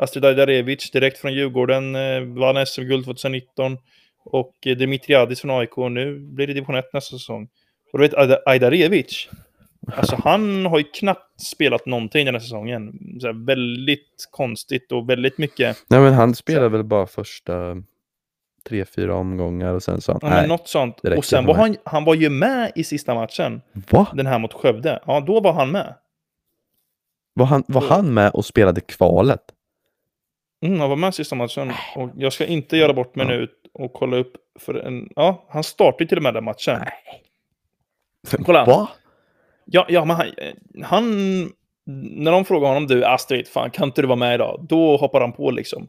[0.03, 3.79] Astrid Ajdarevic direkt från Djurgården, eh, vann SM-guld 2019.
[4.25, 5.77] Och eh, Dimitriadis från AIK.
[5.77, 7.49] Nu blir det division 1 nästa säsong.
[7.93, 9.29] Och du vet Ajda- Ajdarevic.
[9.97, 12.93] Alltså han har ju knappt spelat någonting den här säsongen.
[13.21, 15.77] Så här, väldigt konstigt och väldigt mycket.
[15.89, 17.77] Nej, men han spelade väl bara första
[18.69, 20.49] tre, fyra omgångar och sen sa han Ja, nej.
[20.49, 21.01] något sånt.
[21.17, 23.61] Och sen var han, han var ju med i sista matchen.
[23.91, 24.07] Va?
[24.15, 25.03] Den här mot Skövde.
[25.07, 25.95] Ja, då var han med.
[27.35, 29.41] Var han, var han med och spelade kvalet?
[30.63, 31.73] Mm, han var med sista matchen.
[31.97, 33.33] Och jag ska inte göra bort mig Ja.
[33.33, 35.09] nu och kolla upp för en...
[35.17, 36.81] Ja, han startade till och med den matchen.
[38.45, 38.65] Kolla.
[38.65, 38.89] Va?
[39.65, 40.27] Ja, ja, men han,
[40.85, 41.05] han...
[42.03, 44.67] När de frågar honom, du Astrid, fan kan inte du vara med idag?
[44.69, 45.89] Då hoppar han på liksom.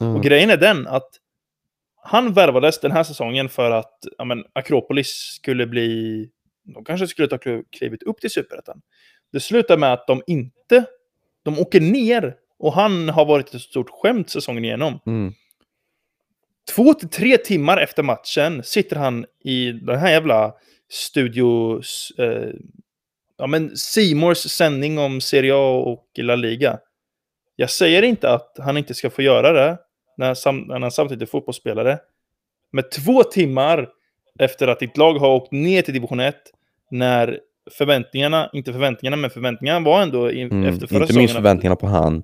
[0.00, 0.16] Mm.
[0.16, 1.08] Och grejen är den att
[2.02, 6.28] han värvades den här säsongen för att ja, men, Akropolis skulle bli...
[6.74, 8.80] De kanske skulle ta kl- klivit upp till Superettan.
[9.32, 10.84] Det slutar med att de inte...
[11.44, 12.34] De åker ner
[12.64, 15.00] och han har varit ett stort skämt säsongen igenom.
[15.06, 15.32] Mm.
[16.74, 20.52] Två till tre timmar efter matchen sitter han i den här jävla
[20.90, 22.12] studios...
[22.18, 22.48] Eh,
[23.38, 26.78] ja, men Seymours sändning om Serie A och La Liga.
[27.56, 29.78] Jag säger inte att han inte ska få göra det
[30.16, 31.98] när, när han samtidigt är fotbollsspelare.
[32.72, 33.88] Men två timmar
[34.38, 36.36] efter att ditt lag har åkt ner till division 1,
[36.90, 37.38] när
[37.78, 40.64] förväntningarna, inte förväntningarna, men förväntningarna var ändå i, Mm.
[40.64, 42.22] efter förra Inte minst förväntningarna på han.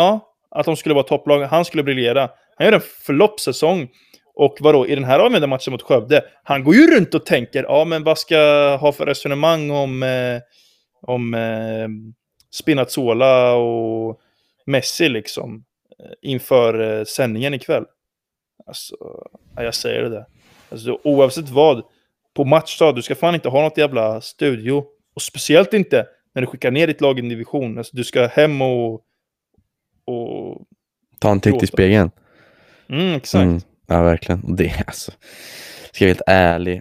[0.00, 1.42] Ja, att de skulle vara topplag.
[1.42, 2.30] Han skulle briljera.
[2.56, 3.88] Han gör en floppsäsong.
[4.34, 7.62] Och vadå, i den här avgörande matchen mot Skövde, han går ju runt och tänker,
[7.62, 10.40] ja men vad ska jag ha för resonemang om, eh,
[11.02, 11.88] om eh,
[12.54, 14.20] Spinazzola och
[14.66, 15.64] Messi liksom,
[15.98, 17.84] eh, inför eh, sändningen ikväll.
[18.66, 18.96] Alltså,
[19.56, 20.26] ja, jag säger det.
[20.70, 21.82] Alltså, oavsett vad,
[22.34, 24.84] på matchdag, du ska fan inte ha något jävla studio.
[25.14, 27.78] Och speciellt inte när du skickar ner ditt lag i en division.
[27.78, 29.04] Alltså, du ska hem och
[30.04, 30.66] och...
[31.18, 32.10] Ta en titt i spegeln.
[32.88, 33.42] Mm, exakt.
[33.42, 33.60] Mm.
[33.86, 34.44] Ja, verkligen.
[34.44, 35.12] Och det är alltså,
[35.92, 36.80] ska jag vara helt ärlig,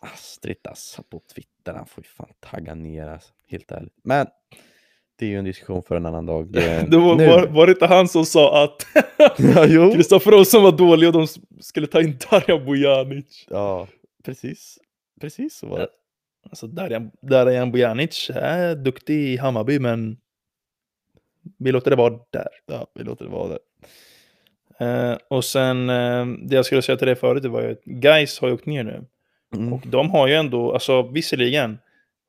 [0.00, 3.96] Astrid alltså på Twitter, han får ju fan tagga ner alltså, helt ärligt.
[4.04, 4.26] Men
[5.18, 6.52] det är ju en diskussion för en annan dag.
[6.52, 8.86] Det, Det var, var, var det inte han som sa att
[9.68, 9.92] ja.
[9.94, 11.26] Kristoffer Olsson var dålig och de
[11.60, 13.46] skulle ta in Darjan Bojanic?
[13.50, 13.88] Ja,
[14.24, 14.78] precis.
[15.20, 15.88] Precis så var det.
[16.50, 20.16] Alltså Darjan, Darjan Bojanic är duktig i Hammarby, men
[21.58, 22.48] vi låter det vara där.
[22.66, 23.58] Ja, vi låter det vara där.
[24.80, 27.84] Eh, och sen, eh, det jag skulle säga till dig förut, det var ju att
[27.84, 29.04] Gais har ju åkt ner nu.
[29.56, 29.72] Mm.
[29.72, 31.78] Och de har ju ändå, alltså visserligen,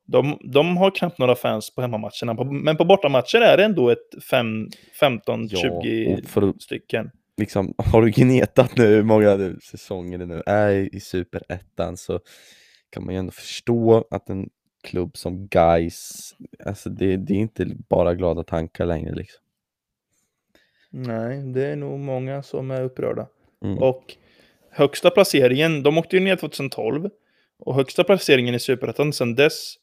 [0.06, 3.90] de, de har knappt några fans på hemmamatcherna, på- men på bortamatcher är det ändå
[3.90, 4.68] ett fem,
[5.00, 7.10] 15-20 och för att stycken.
[7.36, 12.20] liksom, har du gnetat nu hur många säsonger det nu är i superettan så
[12.90, 14.48] kan man ju ändå förstå att en
[14.84, 19.44] klubb som Guys, alltså det, det är inte bara glada tankar längre liksom.
[20.90, 23.26] Nej, det är nog många som är upprörda.
[23.64, 23.78] Mm.
[23.78, 24.16] Och
[24.70, 27.10] högsta placeringen, de åkte ju ner 2012.
[27.58, 29.74] Och högsta placeringen i Superettan sedan dess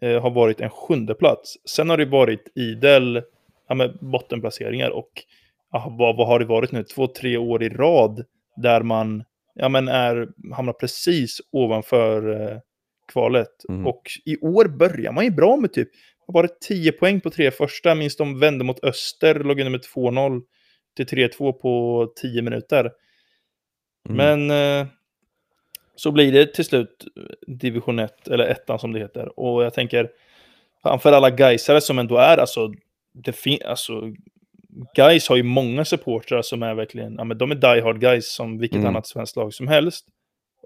[0.00, 1.56] eh, har varit en sjunde plats.
[1.64, 3.22] Sen har det varit idel
[3.68, 5.10] ja, men bottenplaceringar och
[5.72, 6.84] ja, vad, vad har det varit nu?
[6.84, 8.24] Två, tre år i rad
[8.56, 9.24] där man
[9.54, 12.58] ja, men är, hamnar precis ovanför eh,
[13.12, 13.64] kvalet.
[13.68, 13.86] Mm.
[13.86, 15.88] Och i år börjar man ju bra med typ
[16.42, 17.94] det 10 poäng på tre första.
[17.94, 20.42] Minns de vände mot Öster, låg under med 2-0
[20.96, 22.90] till 3-2 på 10 minuter.
[24.08, 24.46] Mm.
[24.46, 24.86] Men eh,
[25.94, 27.06] så blir det till slut
[27.46, 29.38] division 1, eller ettan som det heter.
[29.40, 30.10] Och jag tänker,
[31.00, 32.72] för alla Gaisare som ändå är, alltså,
[33.14, 34.02] det fin- alltså
[34.96, 38.32] Gais har ju många supportrar som är verkligen, ja men de är die hard guys
[38.34, 38.88] som vilket Mm.
[38.88, 40.06] annat svenskt lag som helst.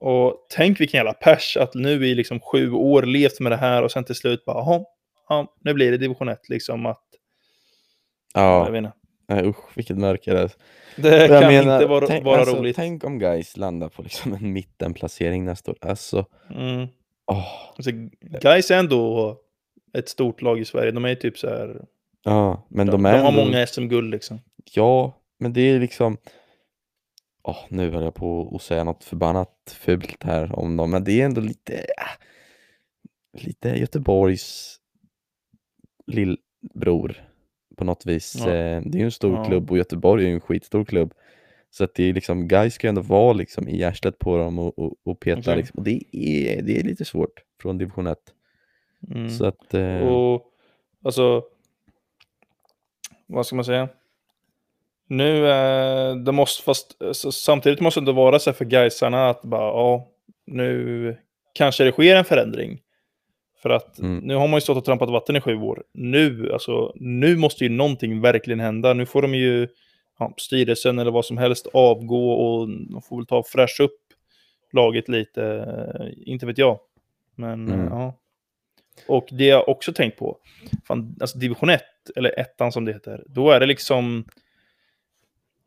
[0.03, 3.83] Och tänk vilken jävla pers att nu i liksom sju år levt med det här
[3.83, 4.85] och sen till slut bara, jaha,
[5.29, 7.03] ja, nu blir det division 1 liksom att,
[8.35, 8.93] ja, jag vet inte.
[9.29, 10.51] nej, usch vilket mörker det är.
[10.97, 12.77] Det kan menar, inte vara, tänk, vara alltså, roligt.
[12.77, 15.79] Tänk om Guys landar på liksom en mittenplacering nästa år.
[15.81, 16.87] Alltså, Mm.
[17.27, 17.47] åh,
[17.77, 17.91] Alltså,
[18.41, 19.37] Gais är ändå
[19.99, 20.91] ett stort lag i Sverige.
[20.91, 21.85] De är ju typ så här...
[22.25, 24.41] ja, men De, de, de, är har ändå, många SM-guld liksom.
[24.73, 26.17] Ja, men det är liksom
[27.43, 31.21] Åh, nu höll jag på att säga något förbannat fult här om dem, men det
[31.21, 34.77] är ändå lite äh, lite Göteborgs
[36.07, 37.29] lillbror
[37.77, 38.37] på något vis.
[38.39, 38.45] Ja.
[38.51, 39.45] Eh, Det är ju en stor Ja.
[39.45, 41.15] klubb och Göteborg är ju en skitstor klubb.
[41.71, 44.59] Så att det är liksom, guys ska ju ändå vara liksom i arslet på dem
[44.59, 45.57] och, och, och peta Exakt.
[45.57, 45.79] liksom.
[45.79, 48.19] Och det är, det är lite svårt från division 1.
[49.15, 49.31] Mm.
[49.31, 50.45] Så att, eh, Och
[51.05, 51.43] alltså,
[53.27, 53.89] vad ska man säga?
[55.07, 59.63] Nu, eh, det måste, fast alltså, samtidigt måste det vara så för Gaisarna att bara,
[59.69, 60.09] ja,
[60.47, 61.17] nu
[61.55, 62.81] kanske det sker en förändring.
[63.63, 64.19] För att Mm.
[64.19, 65.85] nu har man ju stått och trampat vatten i sju år.
[65.95, 68.93] Nu, alltså, nu måste ju någonting verkligen hända.
[68.95, 69.69] Nu får de ju,
[70.19, 73.99] ja, styrelsen eller vad som helst avgå och de får väl ta och fräscha upp
[74.73, 75.45] laget lite.
[75.45, 76.79] Eh, Inte vet jag.
[77.35, 77.81] Men Mm.
[77.81, 78.15] eh, ja.
[79.09, 80.37] Och det jag också tänkt på,
[80.85, 81.83] fan, alltså division 1,
[82.17, 84.25] eller ettan som det heter, då är det liksom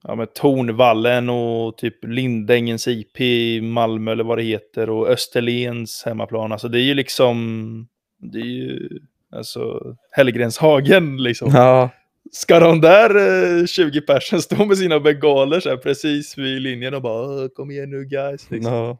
[0.07, 6.03] ja, med Tornvallen och typ Lindängens IP i Malmö eller vad det heter och Österlens
[6.05, 6.51] hemmaplan.
[6.51, 7.87] Alltså det är ju liksom,
[8.17, 8.89] det är ju
[9.31, 11.51] alltså Hellgrenshagen liksom.
[11.53, 11.89] ja,
[12.31, 13.15] Ska de där
[13.61, 17.47] eh, 20 personer stå med sina bengaler så här precis vid linjen och bara "Åh,
[17.47, 18.51] kom igen nu guys.
[18.51, 18.73] Liksom.
[18.73, 18.97] ja.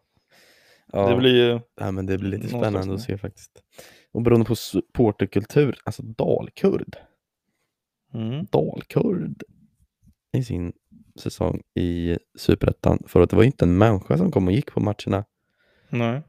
[0.92, 1.10] ja.
[1.10, 3.52] Det blir ju, Ja, men det blir lite spännande att se faktiskt.
[4.14, 6.96] Och beroende på supporterkultur, alltså dalkurd.
[8.14, 9.44] mm, Dalkurd
[10.38, 10.74] i sin
[11.20, 13.04] säsong i Superettan.
[13.08, 15.26] För att det var inte en människa som kom och gick på matcherna.
[15.90, 16.22] nej.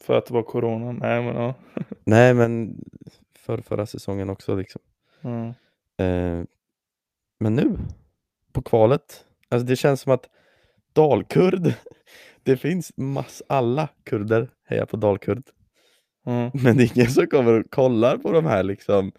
[0.00, 0.92] För att det var corona.
[0.92, 1.54] Nej men ja.
[2.04, 2.76] Nej, men
[3.38, 4.82] för förra säsongen också liksom.
[5.22, 5.48] Mm.
[5.98, 6.44] Eh,
[7.40, 7.78] men nu,
[8.52, 10.28] på kvalet, alltså det känns som att
[10.92, 11.72] dalkurd,
[12.42, 15.42] det finns mass, alla kurder hejar på dalkurd.
[16.26, 16.50] Mm.
[16.54, 19.12] Men det är ingen som kommer och kollar på de här liksom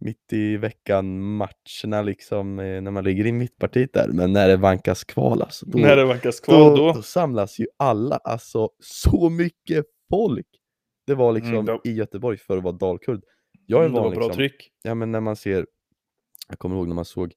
[0.00, 4.08] mitt i veckan matcherna liksom eh, när man ligger i mittpartiet där.
[4.08, 6.92] Men när det vankas kval alltså, då, När det vankas kvar då, då.
[6.92, 10.46] då samlas ju alla, alltså så mycket folk.
[11.06, 13.24] Det var liksom Mm, då- i Göteborg för att vara dalkurd.
[13.66, 14.70] Jag är en det var van bra liksom, tryck.
[14.82, 15.66] ja men när man ser,
[16.48, 17.32] jag kommer ihåg när man såg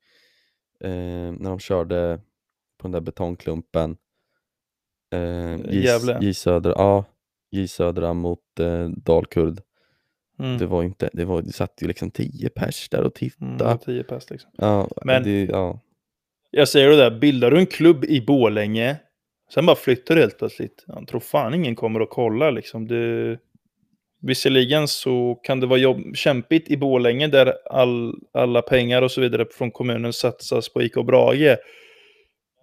[0.84, 0.90] eh,
[1.32, 2.20] när de körde
[2.78, 3.98] på den där betongklumpen
[5.14, 5.88] eh, J.
[6.22, 7.06] J Södra, ja,
[7.52, 9.60] J Södra mot eh, Dalkurd.
[10.40, 10.58] Mm.
[10.58, 13.64] Det var inte, det var, det satt ju liksom 10 pers där och tittade.
[13.66, 14.52] Mm, 10 pass liksom.
[14.58, 15.80] Ja, Men- det, ja.
[16.52, 18.96] Jag säger det där, bildar du en klubb i Bålänge,
[19.54, 20.84] sen bara flyttar du helt plötsligt.
[20.88, 22.88] Jag tror fan ingen kommer att kolla liksom.
[22.88, 23.38] Det...
[24.22, 26.16] Visserligen så kan det vara jobb...
[26.16, 28.16] kämpigt i Bålänge där all...
[28.34, 31.58] alla pengar och så vidare från kommunen satsas på IK Brage.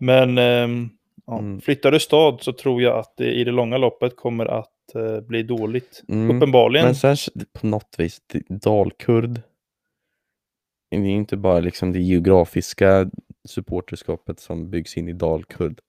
[0.00, 0.88] Men ehm,
[1.26, 1.60] ja, Mm.
[1.60, 4.70] flyttar du stad så tror jag att det i det långa loppet kommer att
[5.28, 6.02] bli dåligt.
[6.08, 6.36] Mm.
[6.36, 6.86] Uppenbarligen.
[6.86, 7.16] Men sen
[7.52, 8.18] på något vis,
[8.48, 9.40] Dalkurd,
[10.90, 13.10] det är inte bara liksom det geografiska
[13.48, 15.80] supporterskapet som byggs in i Dalkurd.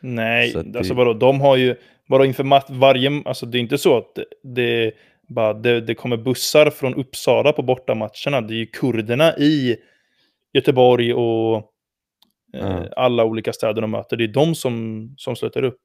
[0.00, 1.76] Nej, Så det- alltså vadå, de har ju,
[2.08, 4.92] vadå inför varje, alltså det är inte så att det,
[5.28, 8.40] bara, det, det kommer bussar från Uppsala på bortamatcherna.
[8.40, 9.76] Det är ju kurderna i
[10.52, 11.62] Göteborg och eh,
[12.60, 12.88] Ja.
[12.96, 14.16] alla olika städer de möter.
[14.16, 15.80] Det är de som, som sluter upp.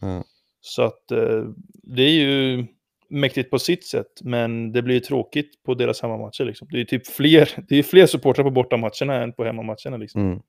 [0.00, 0.24] Ja.
[0.62, 2.66] Så att eh, det är ju
[3.08, 6.44] mäktigt på sitt sätt, men det blir ju tråkigt på deras hemmamatcher.
[6.44, 6.68] Liksom.
[6.70, 9.96] Det är ju typ fler, det är fler supportrar på bortamatcherna än på hemmamatcherna.
[9.96, 10.20] Liksom.
[10.20, 10.40] Mm.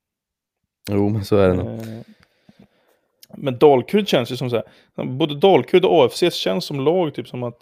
[0.92, 1.68] Jo, men så är det nog.
[1.68, 2.00] Eh,
[3.38, 4.56] Men Dalkurd känns ju som så
[4.96, 7.58] här, både Dalkurd och AFC känns som lag, typ som att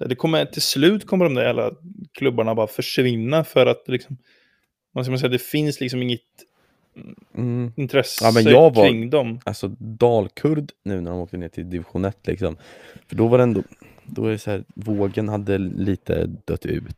[0.00, 1.70] här, det kommer, till slut kommer de där jävla
[2.12, 4.16] klubbarna bara försvinna för att liksom,
[4.92, 6.20] vad ska man säga, det finns liksom inget
[7.34, 7.72] Mm.
[7.76, 9.40] intresse Ja, men jag var- kring dem.
[9.44, 12.56] Alltså Dalkurd nu när de åkte ner till division 1 liksom.
[13.08, 13.62] För då var det ändå,
[14.04, 16.96] då är det så här, vågen hade lite dött ut.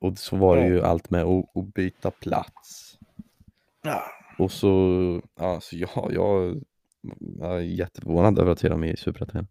[0.00, 0.68] Och så var det Ja.
[0.68, 2.98] ju allt med att, att byta plats.
[3.84, 4.02] Ja.
[4.38, 6.62] Och så, ja, så ja, jag,
[7.38, 9.46] jag är jätteförvånad över att se dem i Superettan.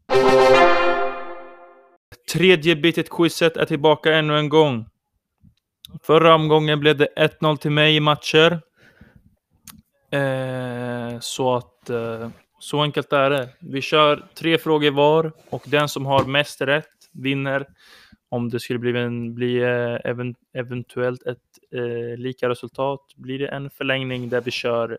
[2.33, 4.85] Tredje bitet-quizet är tillbaka ännu en gång.
[6.03, 7.07] Förra omgången blev det
[7.41, 8.61] 1-0 till mig i matcher.
[10.11, 13.49] Eh, så att eh, så enkelt är det.
[13.59, 17.67] Vi kör tre frågor var och den som har mest rätt vinner.
[18.29, 21.37] Om det skulle bli, en, bli eh, even, eventuellt ett
[21.71, 24.97] eh, lika resultat blir det en förlängning där vi kör.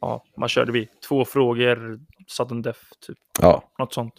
[0.00, 4.14] Ja, man körde vi två frågor, sudden death, typ Ja, något sånt.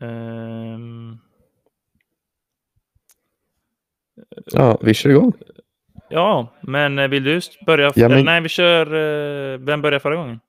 [0.00, 1.18] Ehm,
[4.52, 5.32] ja, vi kör igång.
[6.10, 7.92] Ja, men eh, vill du börja?
[7.94, 8.86] Ja, men- nej, vi kör...
[8.86, 10.40] eh, Vem började förra gången?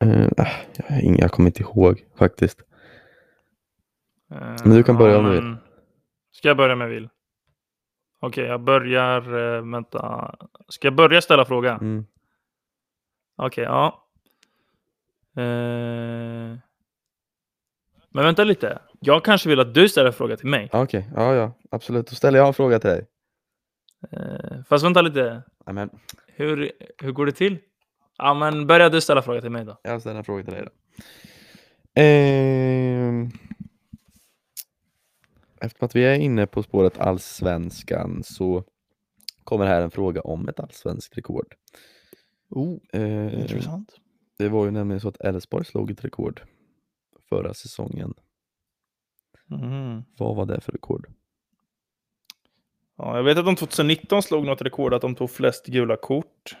[0.00, 0.46] Eh, ah,
[0.88, 2.62] jag, jag kommer inte ihåg faktiskt.
[4.28, 5.56] Men du kan börja om du vill.
[6.32, 7.08] Ska jag börja med vill?
[8.20, 9.20] Okej, jag börjar...
[9.56, 10.34] eh, vänta.
[10.68, 11.80] Ska jag börja ställa frågan?
[11.80, 12.06] Mm.
[13.36, 14.04] Okej, ja.
[15.36, 16.56] Eh,
[18.10, 18.78] Men vänta lite.
[19.00, 20.68] Jag kanske vill att du ställer en fråga till mig.
[20.72, 22.06] Okej, ja ja, absolut.
[22.06, 23.06] Då ställer jag en fråga till dig.
[24.12, 25.42] Eh, Fast vänta lite.
[25.66, 25.90] Nej, men
[26.26, 26.72] Hur,
[27.02, 27.58] hur går det till?
[28.18, 29.80] Ja, men börja du ställa fråga till mig då.
[29.82, 30.70] jag ställer en fråga till dig då.
[32.02, 33.30] Ehm...
[35.60, 38.64] Eftersom att vi är inne på spåret allsvenskan så
[39.44, 41.54] kommer här en fråga om ett allsvenskt rekord.
[42.50, 43.46] Oh, Eh,
[44.38, 46.40] det var ju nämligen så att Elfsborg slog ett rekord
[47.28, 48.14] förra säsongen.
[49.48, 50.04] Mhm.
[50.18, 51.06] Vad var det för rekord?
[52.96, 56.56] Ja, jag vet att de 2019 slog något rekord att de tog flest gula kort.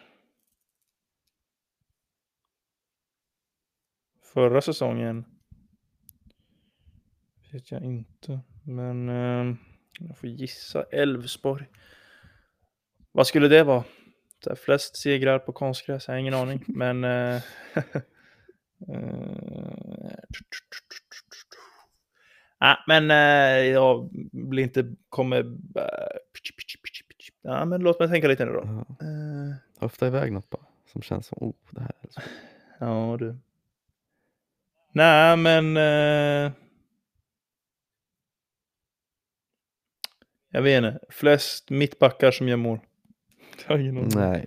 [4.32, 5.24] Förra säsongen
[7.52, 9.56] vet jag inte, men eh,
[10.00, 11.66] jag får gissa Elfsborg.
[13.12, 13.84] Vad skulle det vara?
[14.46, 16.08] Här, flest segrar på konstgräs?
[16.08, 17.04] Jag har ingen aning, men...
[17.04, 17.42] Eh,
[18.88, 20.14] eh,
[22.60, 24.94] Nej, men eh, jag blir inte...
[25.08, 25.38] Kommer...
[25.76, 26.18] eh,
[27.42, 28.62] Ja, men låt mig tänka lite nu då.
[28.64, 32.20] Ja, Eh, höfta iväg något bara som känns som, oh, det här är så.
[32.78, 33.36] Ja, du.
[34.92, 35.76] Nej, men...
[35.76, 36.52] Eh...
[40.50, 40.98] Jag vet inte.
[41.08, 42.78] Flest mittbackar som gör mål.
[44.14, 44.46] Nej.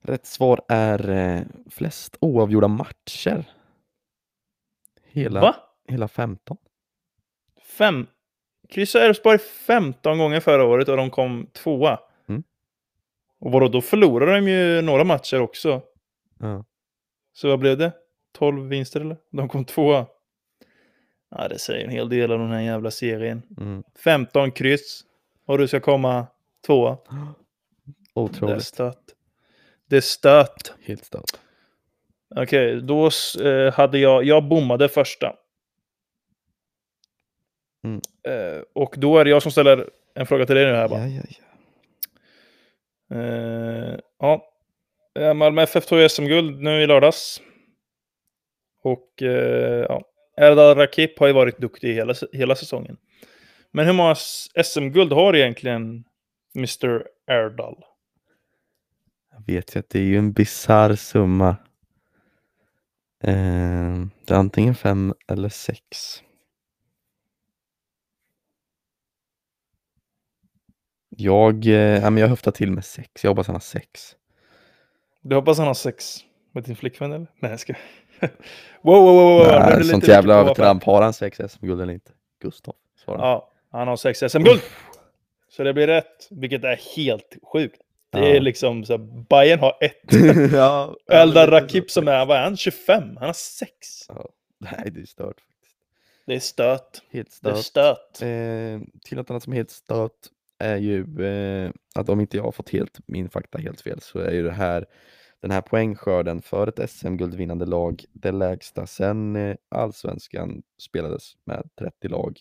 [0.00, 3.44] Rätt svar är eh, flest oavgjorda matcher.
[5.04, 5.56] Hela, Va?
[5.88, 6.56] hela 15.
[7.78, 8.06] Fem?
[8.68, 12.00] Kryssade Elfsborg 15 gånger förra året och de kom tvåa.
[12.28, 12.42] Mm.
[13.40, 15.82] Och vadå, då förlorade de ju några matcher också.
[16.38, 16.64] Ja.
[17.32, 17.92] Så vad blev det?
[18.34, 19.16] 12 vinster eller?
[19.32, 20.06] De kom tvåa.
[21.30, 23.42] Ja, det säger en hel del om den här jävla serien.
[23.60, 23.82] Mm.
[24.04, 25.04] 15 kryss.
[25.46, 26.26] Och du ska komma
[26.66, 26.96] tvåa.
[28.14, 28.64] Det är Otroligt.
[28.64, 29.14] stött.
[29.88, 30.74] Det är stött.
[30.82, 31.30] Helt stört.
[32.36, 33.10] Okej, då
[33.44, 35.36] eh, hade jag, jag bommade första.
[37.84, 38.00] Mm.
[38.28, 41.06] Eh, och då är det jag som ställer en fråga till dig nu här bara.
[41.06, 41.46] Ja, ja, ja.
[43.16, 44.52] Eh, ja.
[45.18, 47.42] Eh, Malmö FF tog SM-guld nu i lördags.
[48.82, 50.02] Och eh, ja.
[50.36, 52.96] Erdal Rakip har ju varit duktig hela, hela säsongen.
[53.72, 54.14] Men hur många
[54.64, 56.04] SM-guld har egentligen
[56.56, 57.06] Mr.
[57.26, 57.84] Erdal?
[59.32, 61.56] Jag vet ju att det är ju en bizarr summa.
[63.22, 66.22] Eh, det är antingen fem eller sex.
[71.16, 73.24] Jag, eh, men jag höftar till med sex.
[73.24, 74.16] Jag hoppas han har sex.
[75.22, 76.18] Du hoppas han har sex
[76.52, 77.26] med din flickvän eller?
[77.40, 77.72] Nej jag ska.
[78.20, 79.46] wow, wow, wow, wow.
[79.46, 80.84] Nej, sånt jävla övertramp.
[80.84, 82.10] Har han sex SM-guld eller inte?
[82.42, 83.20] Gustav svarar.
[83.20, 84.60] Ja, han har sex SM-guld.
[85.48, 87.80] Så det blir rätt, vilket är helt sjukt.
[88.10, 88.40] Det är Ja.
[88.40, 90.02] liksom så här, Bayern har ett.
[90.52, 93.02] ja, Eldar Rakip som är, vad är han, 25?
[93.16, 93.70] Han har sex.
[94.08, 94.28] Ja.
[94.58, 95.40] Nej, det är stört.
[95.40, 95.76] faktiskt.
[96.26, 97.02] Det är stört.
[97.12, 97.64] Helt Det är stört.
[98.16, 98.22] stört.
[98.22, 100.12] Eh, till något annat som är helt stört
[100.58, 104.18] är ju eh, att om inte jag har fått helt min fakta helt fel så
[104.18, 104.86] är ju det här
[105.42, 112.08] den här poängskörden för ett SM-guldvinnande lag det lägsta sen eh, allsvenskan spelades med 30
[112.08, 112.40] lag.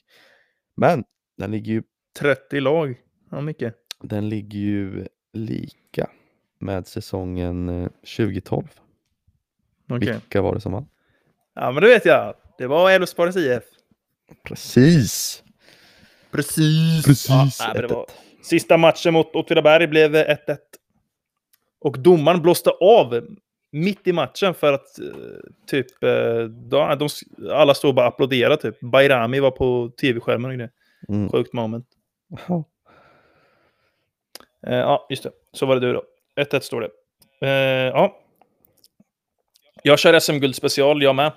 [0.77, 1.03] Men
[1.37, 1.83] den ligger ju,
[2.19, 3.01] 30 lag.
[3.31, 3.75] Ja, mycket.
[4.03, 6.09] den ligger ju lika
[6.59, 8.67] med säsongen eh, 2012.
[9.89, 10.11] Okej.
[10.11, 10.87] Vilka var det som vann?
[11.55, 12.35] Ja, men det vet jag.
[12.57, 13.63] Det var Elfsborgs IF.
[14.43, 15.43] Precis!
[16.35, 17.29] Precis.
[17.29, 17.93] Ja, nej, det 1-1.
[17.93, 18.05] var...
[18.43, 20.57] Sista matchen mot Åtvidaberg blev 1-1.
[21.81, 23.25] Och domaren blåste av
[23.71, 25.05] mitt i matchen för att eh,
[25.67, 27.09] typ eh, de, de,
[27.51, 28.79] alla stod och bara applåderade typ.
[28.79, 30.71] Bayrami var på tv-skärmen och grejer.
[31.09, 31.29] Mm.
[31.29, 31.87] Sjukt moment.
[32.47, 32.63] Ja.
[34.67, 35.31] Eh, ja, just det.
[35.53, 36.03] Så var det du då.
[36.35, 36.89] 1-1 står det.
[37.47, 38.19] Eh, ja.
[39.83, 41.31] Jag kör SM-guld special, jag med.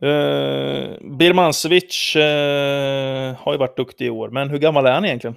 [0.00, 5.36] Eh, Birmancevic eh, har ju varit duktig i år, men hur gammal är han egentligen?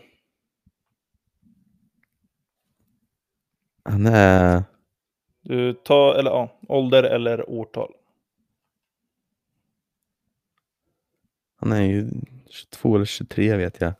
[3.83, 4.63] Han är
[5.41, 7.93] Du tar, eller ja, ålder eller årtal.
[11.59, 12.09] Han är ju
[12.49, 13.93] 22 eller 23 vet jag.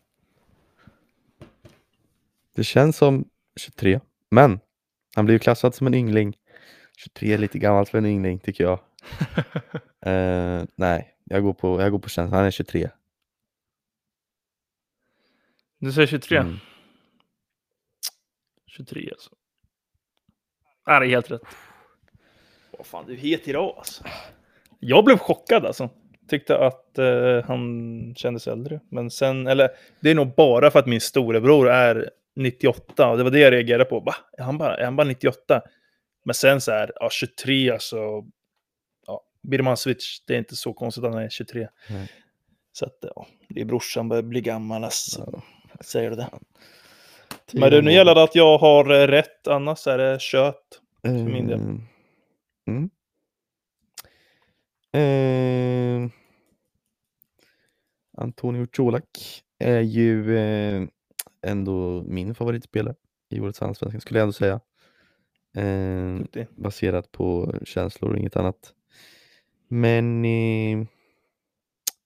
[2.55, 3.99] Det känns som 23,
[4.30, 4.59] men
[5.16, 6.38] han blir ju klassad som en yngling.
[6.97, 8.80] 23 är lite gammalt för en yngling tycker jag.
[10.06, 12.38] Eh, nej, jag går på, jag går på känslan.
[12.38, 12.89] Han är 23.
[15.80, 16.38] Du säger 23?
[16.38, 16.58] Mm.
[18.68, 19.30] 23 alltså.
[20.86, 21.41] Ja, det är helt rätt.
[22.72, 24.04] Vad fan, du är het idag alltså.
[24.80, 25.89] Jag blev chockad alltså.
[26.28, 28.80] Tyckte att eh, han kändes äldre.
[28.89, 33.24] Men sen, eller det är nog bara för att min storebror är 98 och det
[33.24, 33.99] var det jag reagerade på.
[33.99, 34.16] Va?
[34.38, 35.62] Är han bara, är han bara 98?
[36.26, 37.97] Men sen så här, ja, 23 alltså.
[39.41, 41.67] Ja, Birmancevic, det är inte så konstigt att han är 23.
[41.89, 42.11] Nej.
[42.71, 45.29] Så att ja, det är brorsan börjar bli gammal alltså.
[45.33, 45.41] Ja.
[45.81, 46.29] Säger det.
[47.45, 50.81] Tio Men du, nu gäller det att jag har eh, rätt, annars är det kött.
[51.03, 51.59] min del.
[51.59, 51.75] Eh,
[52.67, 52.89] Mm.
[54.93, 56.11] Eh,
[58.17, 60.87] Antonio Colak är ju eh,
[61.41, 62.95] ändå min favoritspelare
[63.29, 64.59] i årets allsvenskan skulle jag ändå säga.
[65.55, 68.73] Eh, baserat på känslor och inget annat.
[69.74, 70.88] Men i,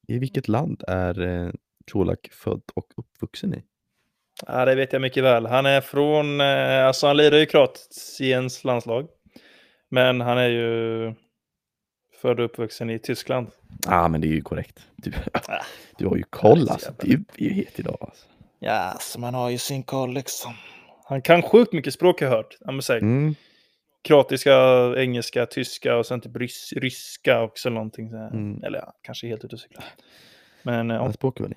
[0.07, 1.51] i vilket land är eh,
[1.91, 3.63] Colak född och uppvuxen i?
[4.47, 5.45] Ja, det vet jag mycket väl.
[5.45, 9.07] Han är från, eh, alltså han lirar ju Kroatiens landslag.
[9.89, 11.13] Men han är ju
[12.21, 13.47] född och uppvuxen i Tyskland.
[13.85, 14.79] Ja, ah, men det är ju korrekt.
[14.95, 15.63] Du, Ah,
[15.97, 16.93] du har ju koll så alltså.
[16.99, 17.97] Det är ju, het idag.
[18.01, 18.25] Alltså.
[18.59, 20.53] Ja, så man har ju sin koll liksom.
[21.05, 22.57] Han kan sjukt mycket språk har jag hört.
[22.89, 23.35] Mm.
[24.05, 24.53] Kroatiska,
[24.97, 28.09] engelska, tyska och sen typ rys ryska också någonting.
[28.09, 28.17] Så.
[28.17, 28.63] Mm.
[28.63, 29.83] Eller ja, kanske helt ute och cykla.
[30.63, 31.13] Men eh, ja.
[31.13, 31.55] Språk var ni?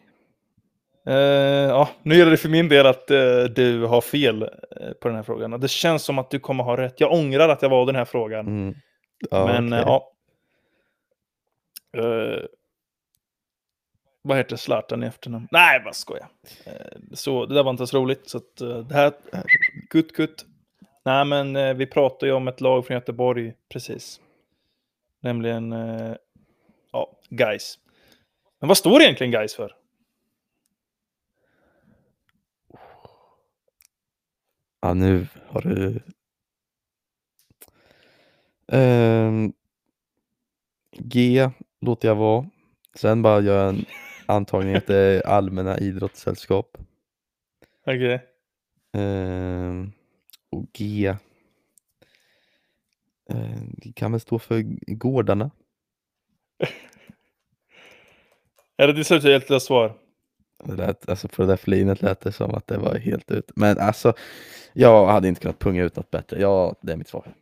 [1.06, 4.50] Eh, ja, nu gäller det för min del att eh, du har fel
[5.00, 5.60] på den här frågan.
[5.60, 7.00] Det känns som att du kommer ha rätt.
[7.00, 8.46] Jag ångrar att jag var den här frågan.
[8.46, 8.74] Mm.
[9.30, 9.84] Ja, Men okej.
[9.86, 10.12] ja.
[14.22, 15.48] Vad heter Zlatan i efternamn?
[15.50, 16.28] Nej, vad skojar.
[16.66, 18.28] Uh, så det där var inte så roligt.
[18.28, 18.56] Så att,
[18.88, 19.12] det här,
[19.90, 20.46] kutt, kutt.
[21.08, 24.20] Nej, men eh, vi pratar ju om ett lag från Göteborg, precis.
[25.20, 26.16] Nämligen, uh,
[26.92, 27.78] ja, guys.
[28.60, 29.76] Men vad står egentligen guys för?
[34.80, 36.00] Ja, nu har du...
[38.72, 39.52] Ehm,
[40.92, 41.50] G
[41.80, 42.46] låter jag vara.
[42.94, 43.84] Sen bara gör jag en
[44.26, 46.78] antagning att det är Allmänna idrottssällskap.
[47.86, 48.20] Okej.
[48.92, 49.92] Ehm,
[50.50, 51.14] och G
[53.30, 54.62] ehm, det kan väl stå för
[54.94, 55.50] gårdarna.
[58.76, 59.94] Är det ditt slutgiltiga svar?
[60.64, 63.50] Det lät, alltså på det där flinet lät det som att det var helt ut.
[63.56, 64.12] Men alltså,
[64.72, 66.40] jag hade inte kunnat punga ut något bättre.
[66.40, 67.34] Ja, det är mitt svar.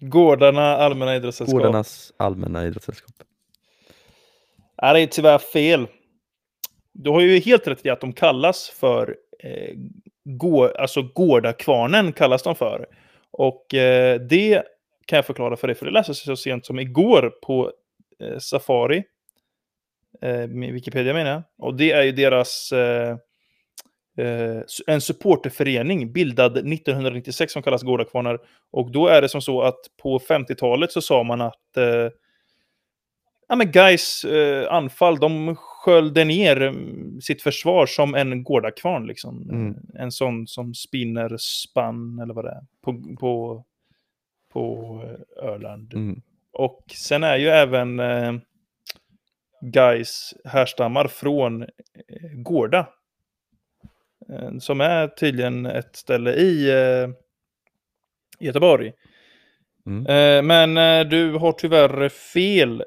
[0.00, 1.60] Gårdarna Allmänna idrottssällskap.
[1.60, 3.14] Gårdarnas allmänna idrottssällskap.
[4.82, 5.88] Nej, det är tyvärr fel.
[6.92, 9.76] Du har ju helt rätt i att de kallas för eh,
[10.36, 12.86] går, alltså Gårdakvarnen kallas de för.
[13.30, 14.62] Och eh, det
[15.06, 17.72] kan jag förklara för dig, för det läses så sent som igår på
[18.22, 19.02] eh, Safari.
[20.22, 21.42] Eh, med Wikipedia menar jag.
[21.58, 23.16] Och det är ju deras eh,
[24.18, 28.38] eh, en supporterförening bildad 1996 som kallas Gårdakvarnar.
[28.70, 32.08] Och då är det som så att på 50-talet så sa man att eh,
[33.48, 39.06] ja, men guys eh, anfall, de sköljde ner mm, sitt försvar som en gårdakvarn.
[39.06, 39.50] Liksom.
[39.50, 39.74] Mm.
[39.94, 43.64] En sån som spinner spann eller vad det är på, på,
[44.52, 45.94] på eh, Öland.
[45.94, 46.22] Mm.
[46.52, 48.34] Och sen är ju även eh,
[49.60, 51.68] guys härstammar från eh,
[52.34, 52.88] Gårda.
[54.28, 57.08] Eh, som är tydligen ett ställe i eh,
[58.40, 58.92] Göteborg.
[59.86, 60.06] Mm.
[60.06, 62.84] Eh, men eh, du har tyvärr fel.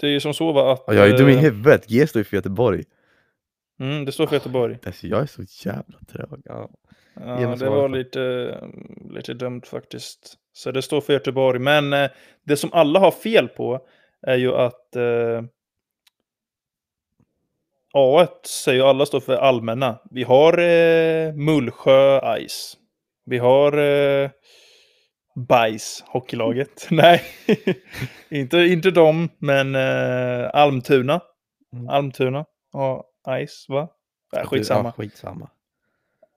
[0.00, 0.84] Det är ju som så va att...
[0.86, 1.86] Ja, jag är dum i eh, huvudet.
[1.86, 2.84] G står ju för Göteborg.
[3.80, 4.78] Mm, det står för Göteborg.
[4.86, 6.42] Alltså, jag är så jävla trög.
[6.44, 6.70] Ja.
[7.14, 8.54] Ja, det var lite,
[9.10, 10.34] lite dumt faktiskt.
[10.52, 11.58] Så det står för Göteborg.
[11.58, 12.10] Men eh,
[12.46, 13.80] det som alla har fel på
[14.22, 15.42] är ju att eh,
[17.94, 19.98] A1 säger alla står för allmänna.
[20.10, 22.76] Vi har eh, Mullsjö Ice.
[23.24, 24.30] Vi har eh,
[25.48, 26.86] Bajs, hockeylaget.
[26.90, 27.22] Nej,
[28.30, 31.20] inte, inte dem, men eh, Almtuna.
[31.72, 31.88] Mm.
[31.88, 32.44] Almtuna.
[32.72, 33.04] Ja,
[33.46, 33.88] Ice, va?
[34.36, 34.88] Äh, skitsamma.
[34.88, 35.50] Ja, skitsamma.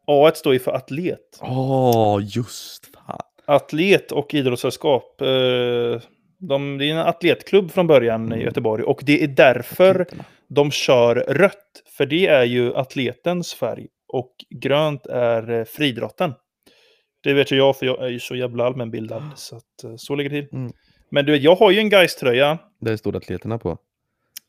[0.08, 1.40] A1 står ju för atlet.
[1.42, 3.20] Åh, just fan.
[3.46, 5.22] Atlet och idrottssällskap.
[5.22, 5.28] Eh,
[6.40, 8.40] de, det är en atletklubb från början i Mm.
[8.42, 10.24] Göteborg och det är därför Atleterna.
[10.48, 11.84] de kör rött.
[11.98, 14.32] För det är ju atletens färg och
[14.62, 16.34] grönt är eh, friidrotten.
[17.24, 19.24] Det vet ju jag för jag är ju så jävla allmänbildad.
[19.36, 20.56] Så, att, eh, så ligger det till.
[20.58, 20.74] Mm.
[21.10, 22.58] Men du vet, jag har ju en Gais-tröja.
[22.80, 23.78] Där står atleterna på.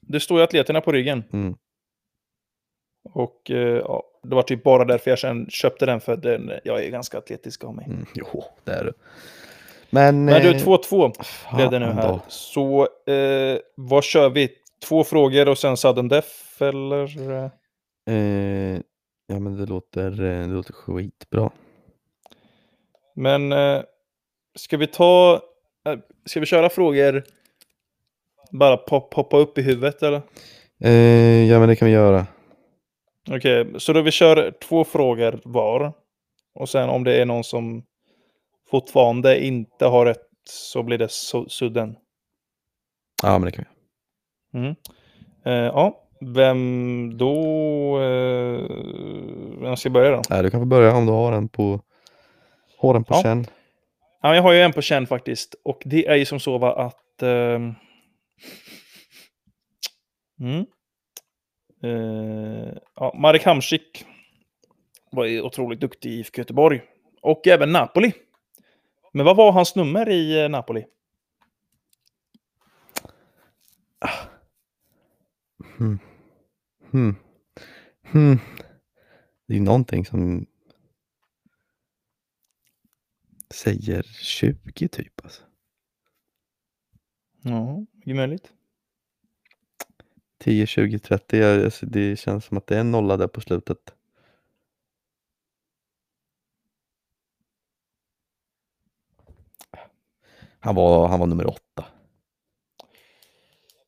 [0.01, 1.25] Det står ju atleterna på ryggen.
[1.33, 1.55] Mm.
[3.13, 6.01] Och eh, ja, det var typ bara därför jag sen köpte den.
[6.01, 7.87] För den, jag är ganska atletisk av mig.
[7.87, 8.07] Mm.
[8.15, 8.93] Jo, det är du.
[9.91, 10.25] Men...
[10.25, 12.09] Men du, eh, 2-2 fan blev det nu här.
[12.09, 12.21] då.
[12.29, 12.81] Så
[13.13, 14.49] eh, vad kör vi?
[14.89, 17.33] Två frågor och sen sudden death eller?
[17.33, 17.51] eh?
[18.15, 18.81] Eh,
[19.27, 21.51] ja, men det låter, eh, det låter skitbra.
[23.15, 23.83] Men eh,
[24.55, 25.41] ska vi ta...
[25.89, 27.25] Eh, ska vi köra frågor?
[28.51, 30.23] Bara pop, poppa upp i huvudet eller?
[30.81, 32.27] Eh, ja, men det kan vi göra.
[33.31, 35.93] Okej, så då vi kör två frågor var.
[36.55, 37.83] Och sen om det är någon som
[38.71, 41.97] fortfarande inte har rätt så blir det su- sudden.
[43.23, 43.65] Ja, men det kan
[44.53, 44.59] vi.
[44.59, 44.75] Mm.
[45.45, 47.37] Eh, ja, vem då?
[48.01, 48.61] Eh,
[49.63, 50.23] vem ska börja då?
[50.29, 51.81] Ja, du kan få börja om du har den på,
[52.87, 53.23] har den på Ja.
[53.23, 53.47] känn.
[54.23, 55.55] Ja, jag har ju en på känn faktiskt.
[55.63, 57.23] Och det är ju som så va att...
[57.23, 57.75] ehm,
[60.41, 60.67] mm.
[61.83, 64.05] Eh, ja, Marek Hamsik
[65.11, 66.83] var ju otroligt duktig i IFK Göteborg.
[67.23, 68.13] Och även Napoli.
[69.13, 70.85] Men vad var hans nummer i eh, Napoli?
[75.79, 75.99] Hmm.
[76.91, 77.17] Hmm.
[78.13, 78.39] Hmm.
[79.47, 80.47] Det är ju någonting som
[83.55, 85.43] säger 20 typ alltså.
[87.43, 88.53] Ja, mycket möjligt.
[90.39, 91.37] 10, 20, 30.
[91.39, 93.95] jag- Alltså det känns som att det är en nolla där på slutet.
[100.61, 101.85] Han var, han var nummer åtta.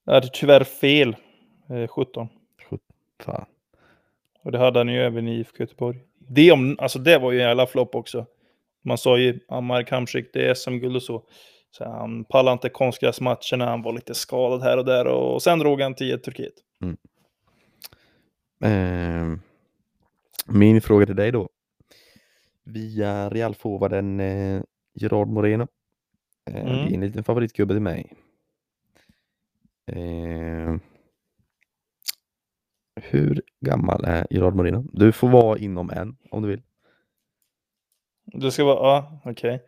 [0.05, 1.17] Jag hade tyvärr fel.
[1.71, 2.29] Eh, 17.
[3.21, 3.45] Fan.
[4.43, 5.99] Och det hade han ju även i IFK Göteborg.
[6.19, 8.27] Det, om, alltså det var ju en jävla flopp också.
[8.87, 11.23] Man sa ju att Marek Hamsik, det är SM-guld och så.
[11.71, 15.07] så han pallade inte konstgräsmatcherna, han var lite skadad här och där.
[15.07, 16.55] Och sen drog han till Turkiet.
[18.61, 19.41] Ehm,
[20.47, 21.49] min fråga till dig då.
[22.65, 24.63] Via Real-forwarden eh,
[24.95, 25.67] Gerard Moreno.
[26.51, 26.67] Eh, Mm.
[26.77, 28.13] Det är en liten favoritgubbe till mig.
[29.93, 30.81] Ehm,
[33.03, 34.85] hur gammal är Gerard Moreno?
[34.93, 36.63] Du får vara inom en om du vill.
[38.27, 39.63] Det ska vara, ja, okej.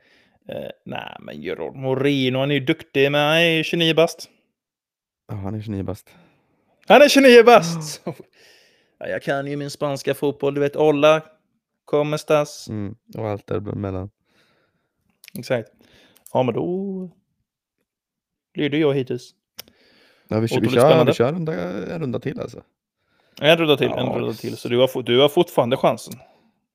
[0.48, 4.28] Eh, nej, men Gerard Moreno, han är ju duktig, men han är ju 29 bast.
[5.28, 6.10] Ja, han är 29 bast.
[6.88, 8.02] Han är 29 bast!
[8.98, 11.22] ja, jag kan ju min spanska fotboll, du vet, Olla,
[11.84, 12.68] como estas?
[12.68, 14.10] Mm, och allt däremellan.
[15.38, 15.70] Exakt.
[16.32, 17.10] Ja, men då
[18.54, 19.30] leder jag hittills.
[20.28, 21.52] Ja, vi, kör- vi, kör, vi kör en runda,
[21.94, 22.62] en runda till alltså.
[23.40, 24.14] En runda till, en Ja.
[24.18, 24.56] runda till.
[24.56, 26.14] Så du har, du har fortfarande chansen.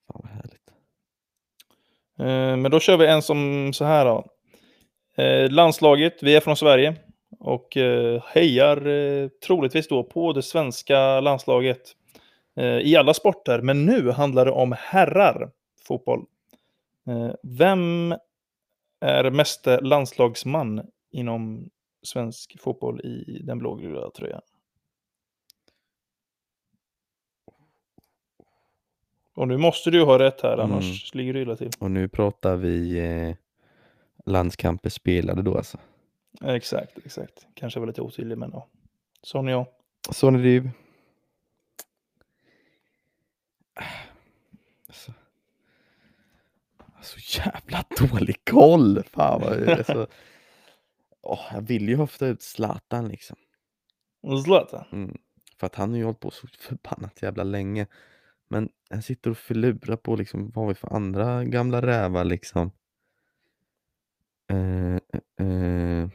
[0.07, 0.69] Fan vad härligt.
[0.69, 0.73] Eh,
[2.20, 4.26] Eh, men då kör vi en som så här då.
[5.24, 6.95] Eh, landslaget, vi är från Sverige.
[7.39, 11.82] Och eh, hejar troligtvis då på det svenska landslaget.
[12.82, 15.51] I alla sporter, men nu handlar det om herrar
[15.88, 16.26] fotboll.
[17.43, 18.16] Vem
[19.01, 21.70] är meste landslagsman inom
[22.03, 24.41] svensk fotboll i den blågula tröjan?
[29.36, 31.71] Och nu måste du ha rätt här, annars ligger du illa till.
[31.79, 33.36] Och nu pratar vi eh,
[34.25, 35.77] landskamper spelade då alltså.
[36.41, 37.47] Exakt, exakt.
[37.53, 38.67] Kanske var lite otydlig, men ja.
[39.21, 39.65] Sån är jag.
[40.11, 40.69] Sonny Div.
[44.88, 45.13] Alltså.
[47.01, 49.03] Så jävla dålig koll.
[49.03, 50.07] Fan vad alltså.
[51.21, 53.38] Åh, jag vill ju höfta ut Zlatan liksom.
[54.43, 54.86] Zlatan.
[54.91, 55.17] Mm.
[55.57, 57.88] För att han har ju hållit på så förbannat jävla länge.
[58.48, 62.72] Men han sitter och förlurar på liksom vad har vi för andra gamla rävar liksom.
[64.48, 66.10] Eh, eh, eh.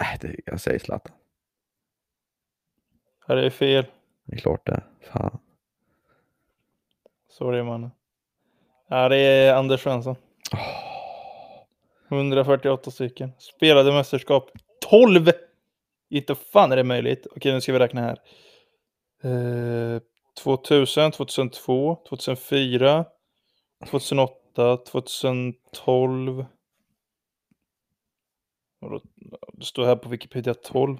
[0.00, 1.14] Äh, det, jag säger Zlatan.
[3.26, 3.86] Ja, det är fel.
[4.24, 4.82] Det är klart det.
[5.00, 5.38] Fan.
[7.28, 7.90] Sorry, mannen.
[8.88, 10.16] Ja, det är Anders Svensson.
[12.08, 13.32] 148 stycken.
[13.38, 14.50] Spelade mästerskap
[14.90, 15.30] 12!
[16.10, 17.26] Inte fan är det möjligt.
[17.36, 18.18] Okej, nu ska vi räkna här.
[19.24, 20.00] Eh,
[20.42, 23.04] 2000, 2002, 2004,
[23.90, 26.44] 2008, 2012.
[28.80, 29.00] Och då-
[29.52, 30.96] Det står här på Wikipedia 12.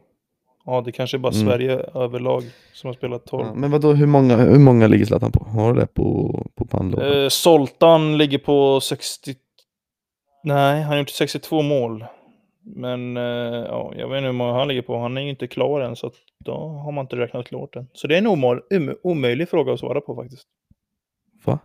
[0.64, 1.46] Ja, det kanske är bara Mm.
[1.46, 3.46] Sverige överlag som har spelat 12.
[3.46, 5.44] Ja, men vadå, hur många, hur många ligger Zlatan på?
[5.44, 7.22] Har du det på, på pannlådan?
[7.22, 9.34] Eh, Soltan ligger på 60...
[10.44, 12.04] Nej, han har gjort 62 mål.
[12.66, 13.22] Men eh,
[13.68, 14.98] ja, jag vet inte hur många han ligger på.
[14.98, 16.10] Han är ju inte klar än, så
[16.44, 17.86] då har man inte räknat klart än.
[17.92, 20.46] Så det är en omöj om- omöjlig fråga att svara på faktiskt.
[21.44, 21.58] Va?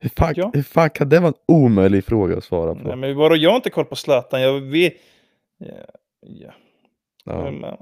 [0.00, 0.50] Hur fan, Ja.
[0.54, 2.88] hur fan kan det vara en omöjlig fråga att svara på?
[2.88, 4.42] Nej, men bara jag har inte koll på Zlatan.
[4.42, 4.94] Jag vet...
[5.58, 5.66] Ja,
[6.20, 6.52] ja.
[7.24, 7.42] ja.
[7.50, 7.74] Men, eh,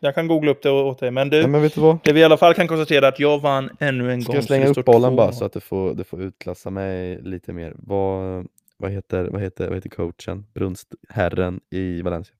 [0.00, 1.10] Jag kan googla upp det åt dig.
[1.10, 1.98] Men du, Nej, men vet du vad?
[2.04, 4.34] det vi i alla fall kan konstatera är att jag vann ännu en Ska gång.
[4.36, 5.16] jag så slänga upp bollen 2-0.
[5.16, 7.74] bara så att du får, du får utklassa mig lite mer.
[7.78, 8.46] Vad,
[8.76, 12.34] vad, heter, vad, heter, vad heter coachen, brunstherren i Valencia?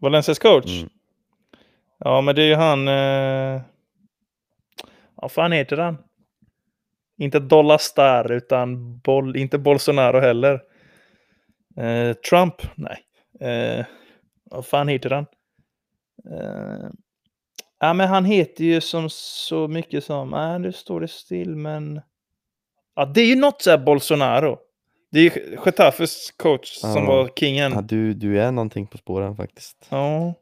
[0.00, 0.80] Valencias coach?
[0.80, 0.90] Mm.
[1.98, 2.88] Ja, men det är ju han...
[2.88, 3.62] Eh...
[5.14, 5.98] Vad fan heter han?
[7.18, 9.36] Inte Dollar Star, utan Bol...
[9.36, 10.62] inte Bolsonaro heller.
[11.76, 12.54] Eh, Trump?
[12.74, 13.04] Nej.
[13.40, 13.86] Eh...
[14.44, 15.26] Vad fan heter han?
[16.30, 16.90] Eh,
[17.78, 22.00] ja, men han heter ju som så mycket som, nej, nu står det still, men...
[22.94, 24.58] Ja, det är ju något så här Bolsonaro.
[25.12, 27.04] Det är ju Getafes coach som Ja.
[27.06, 27.72] var kingen.
[27.72, 29.86] Ja, du, du är någonting på spåren faktiskt.
[29.88, 30.34] Ja,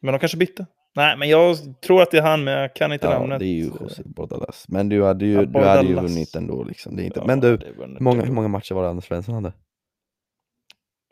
[0.00, 0.66] men de kanske bytte.
[0.94, 3.38] Nej, men jag tror att det är han, men jag kan inte Ja, namnet.
[3.38, 4.64] det är ju José Bordalas.
[4.68, 6.96] Men du hade ju, Ja, du hade ju vunnit ändå liksom.
[6.96, 7.20] Det är inte...
[7.20, 9.52] Ja, Men du, hur många, hur många matcher var det Anders Svensson hade?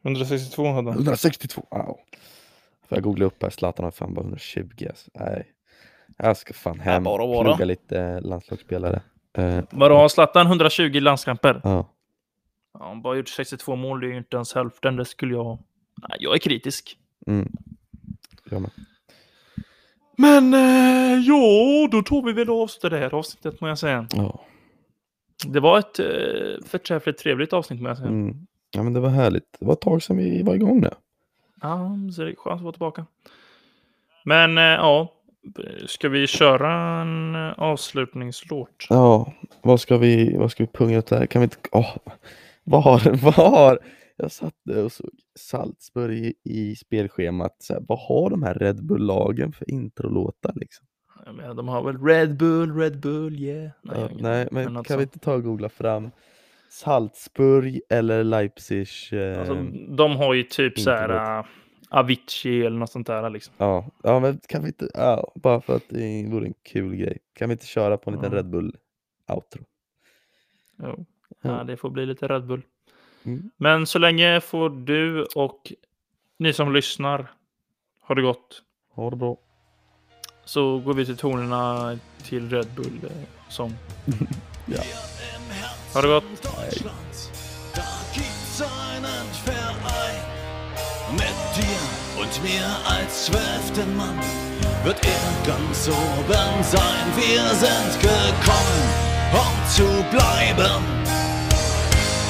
[0.02, 0.98] 162 hade han.
[0.98, 1.84] 162, wow.
[2.88, 5.10] Får jag googla upp här, Zlatan har fan bara 120 alltså.
[5.14, 5.46] Nej.
[6.18, 7.44] Jag ska fan hem, bara vara.
[7.44, 9.02] plugga lite landslagsspelare.
[9.38, 11.60] Eh, Vadå, har Zlatan 120 landskamper?
[11.64, 11.86] ja.
[12.80, 14.96] Ja, han bara gjort 62 mål, det är ju inte ens hälften.
[14.96, 15.58] Det skulle jag...
[16.08, 16.98] Nej, jag är kritisk.
[17.26, 17.52] Mm.
[18.50, 18.70] Jag med.
[20.16, 24.06] Men eh, ja, då tog vi väl avsluta det här avsnittet må jag säga.
[24.10, 24.40] Ja.
[25.46, 28.08] Det var ett eh, förträffligt trevligt avsnitt må jag säga.
[28.08, 28.46] Mm.
[28.70, 29.56] ja, men det var härligt.
[29.58, 30.90] Det var ett tag sedan vi var igång nu.
[31.60, 33.06] Ja, så det är skönt att vara tillbaka.
[34.24, 35.12] Men eh, ja,
[35.86, 38.86] ska vi köra en avslutningslåt?
[38.88, 39.32] Ja,
[39.62, 41.26] vad ska vi, vad ska vi punga ut där?
[41.26, 41.96] Kan vi inte, åh,
[42.70, 43.78] vad har, vad har,
[44.16, 48.54] jag satt där och såg Salzburg i, i spelschemat, så här, vad har de här
[48.54, 50.86] Red Bull-lagen för introlåtar liksom?
[51.26, 53.70] Jag menar, de har väl Red Bull, Red Bull, yeah.
[53.82, 56.10] Nej, ja, nej men något kan vi inte ta och googla fram
[56.70, 58.88] Salzburg eller Leipzig?
[59.12, 59.54] Eh, Alltså,
[59.96, 61.46] de har ju typ så här uh,
[61.90, 63.54] Avicii eller något sånt där liksom.
[63.58, 67.18] ja, ja, men kan vi inte, ja, bara för att det vore en kul grej.
[67.34, 68.38] Kan vi inte köra på en liten Ja.
[68.38, 69.64] Red Bull-outro?
[70.82, 71.06] Jo.
[71.42, 71.64] Ja.
[71.64, 72.62] Det får bli lite Red Bull.
[73.24, 73.50] Mm.
[73.56, 75.72] Men så länge får du och
[76.38, 77.30] ni som lyssnar
[78.00, 78.62] ha det gott.
[78.94, 79.36] Ha det bra.
[80.44, 83.10] Så går vi till tonerna till Red Bull eh,
[83.48, 83.74] sång.
[84.66, 84.82] Ja.
[85.94, 86.24] Ha det gott.
[89.44, 90.20] Verein.
[91.12, 94.18] Mit dir und mir als zwölften Mann
[94.84, 97.06] wird er ganz oben sein.
[97.16, 98.84] Wir sind gekommen,
[99.32, 100.82] um zu bleiben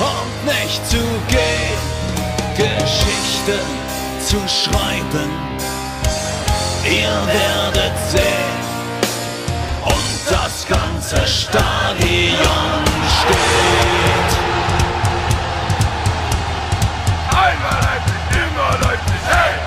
[0.01, 0.98] und nicht zu
[1.28, 1.81] gehen,
[2.56, 3.66] Geschichten
[4.24, 5.31] zu schreiben.
[6.85, 8.60] Ihr werdet sehen
[9.85, 12.85] und das ganze Stadion
[13.20, 14.31] steht.
[17.28, 19.60] Einmal Leipzig, immer Leipzig, hey!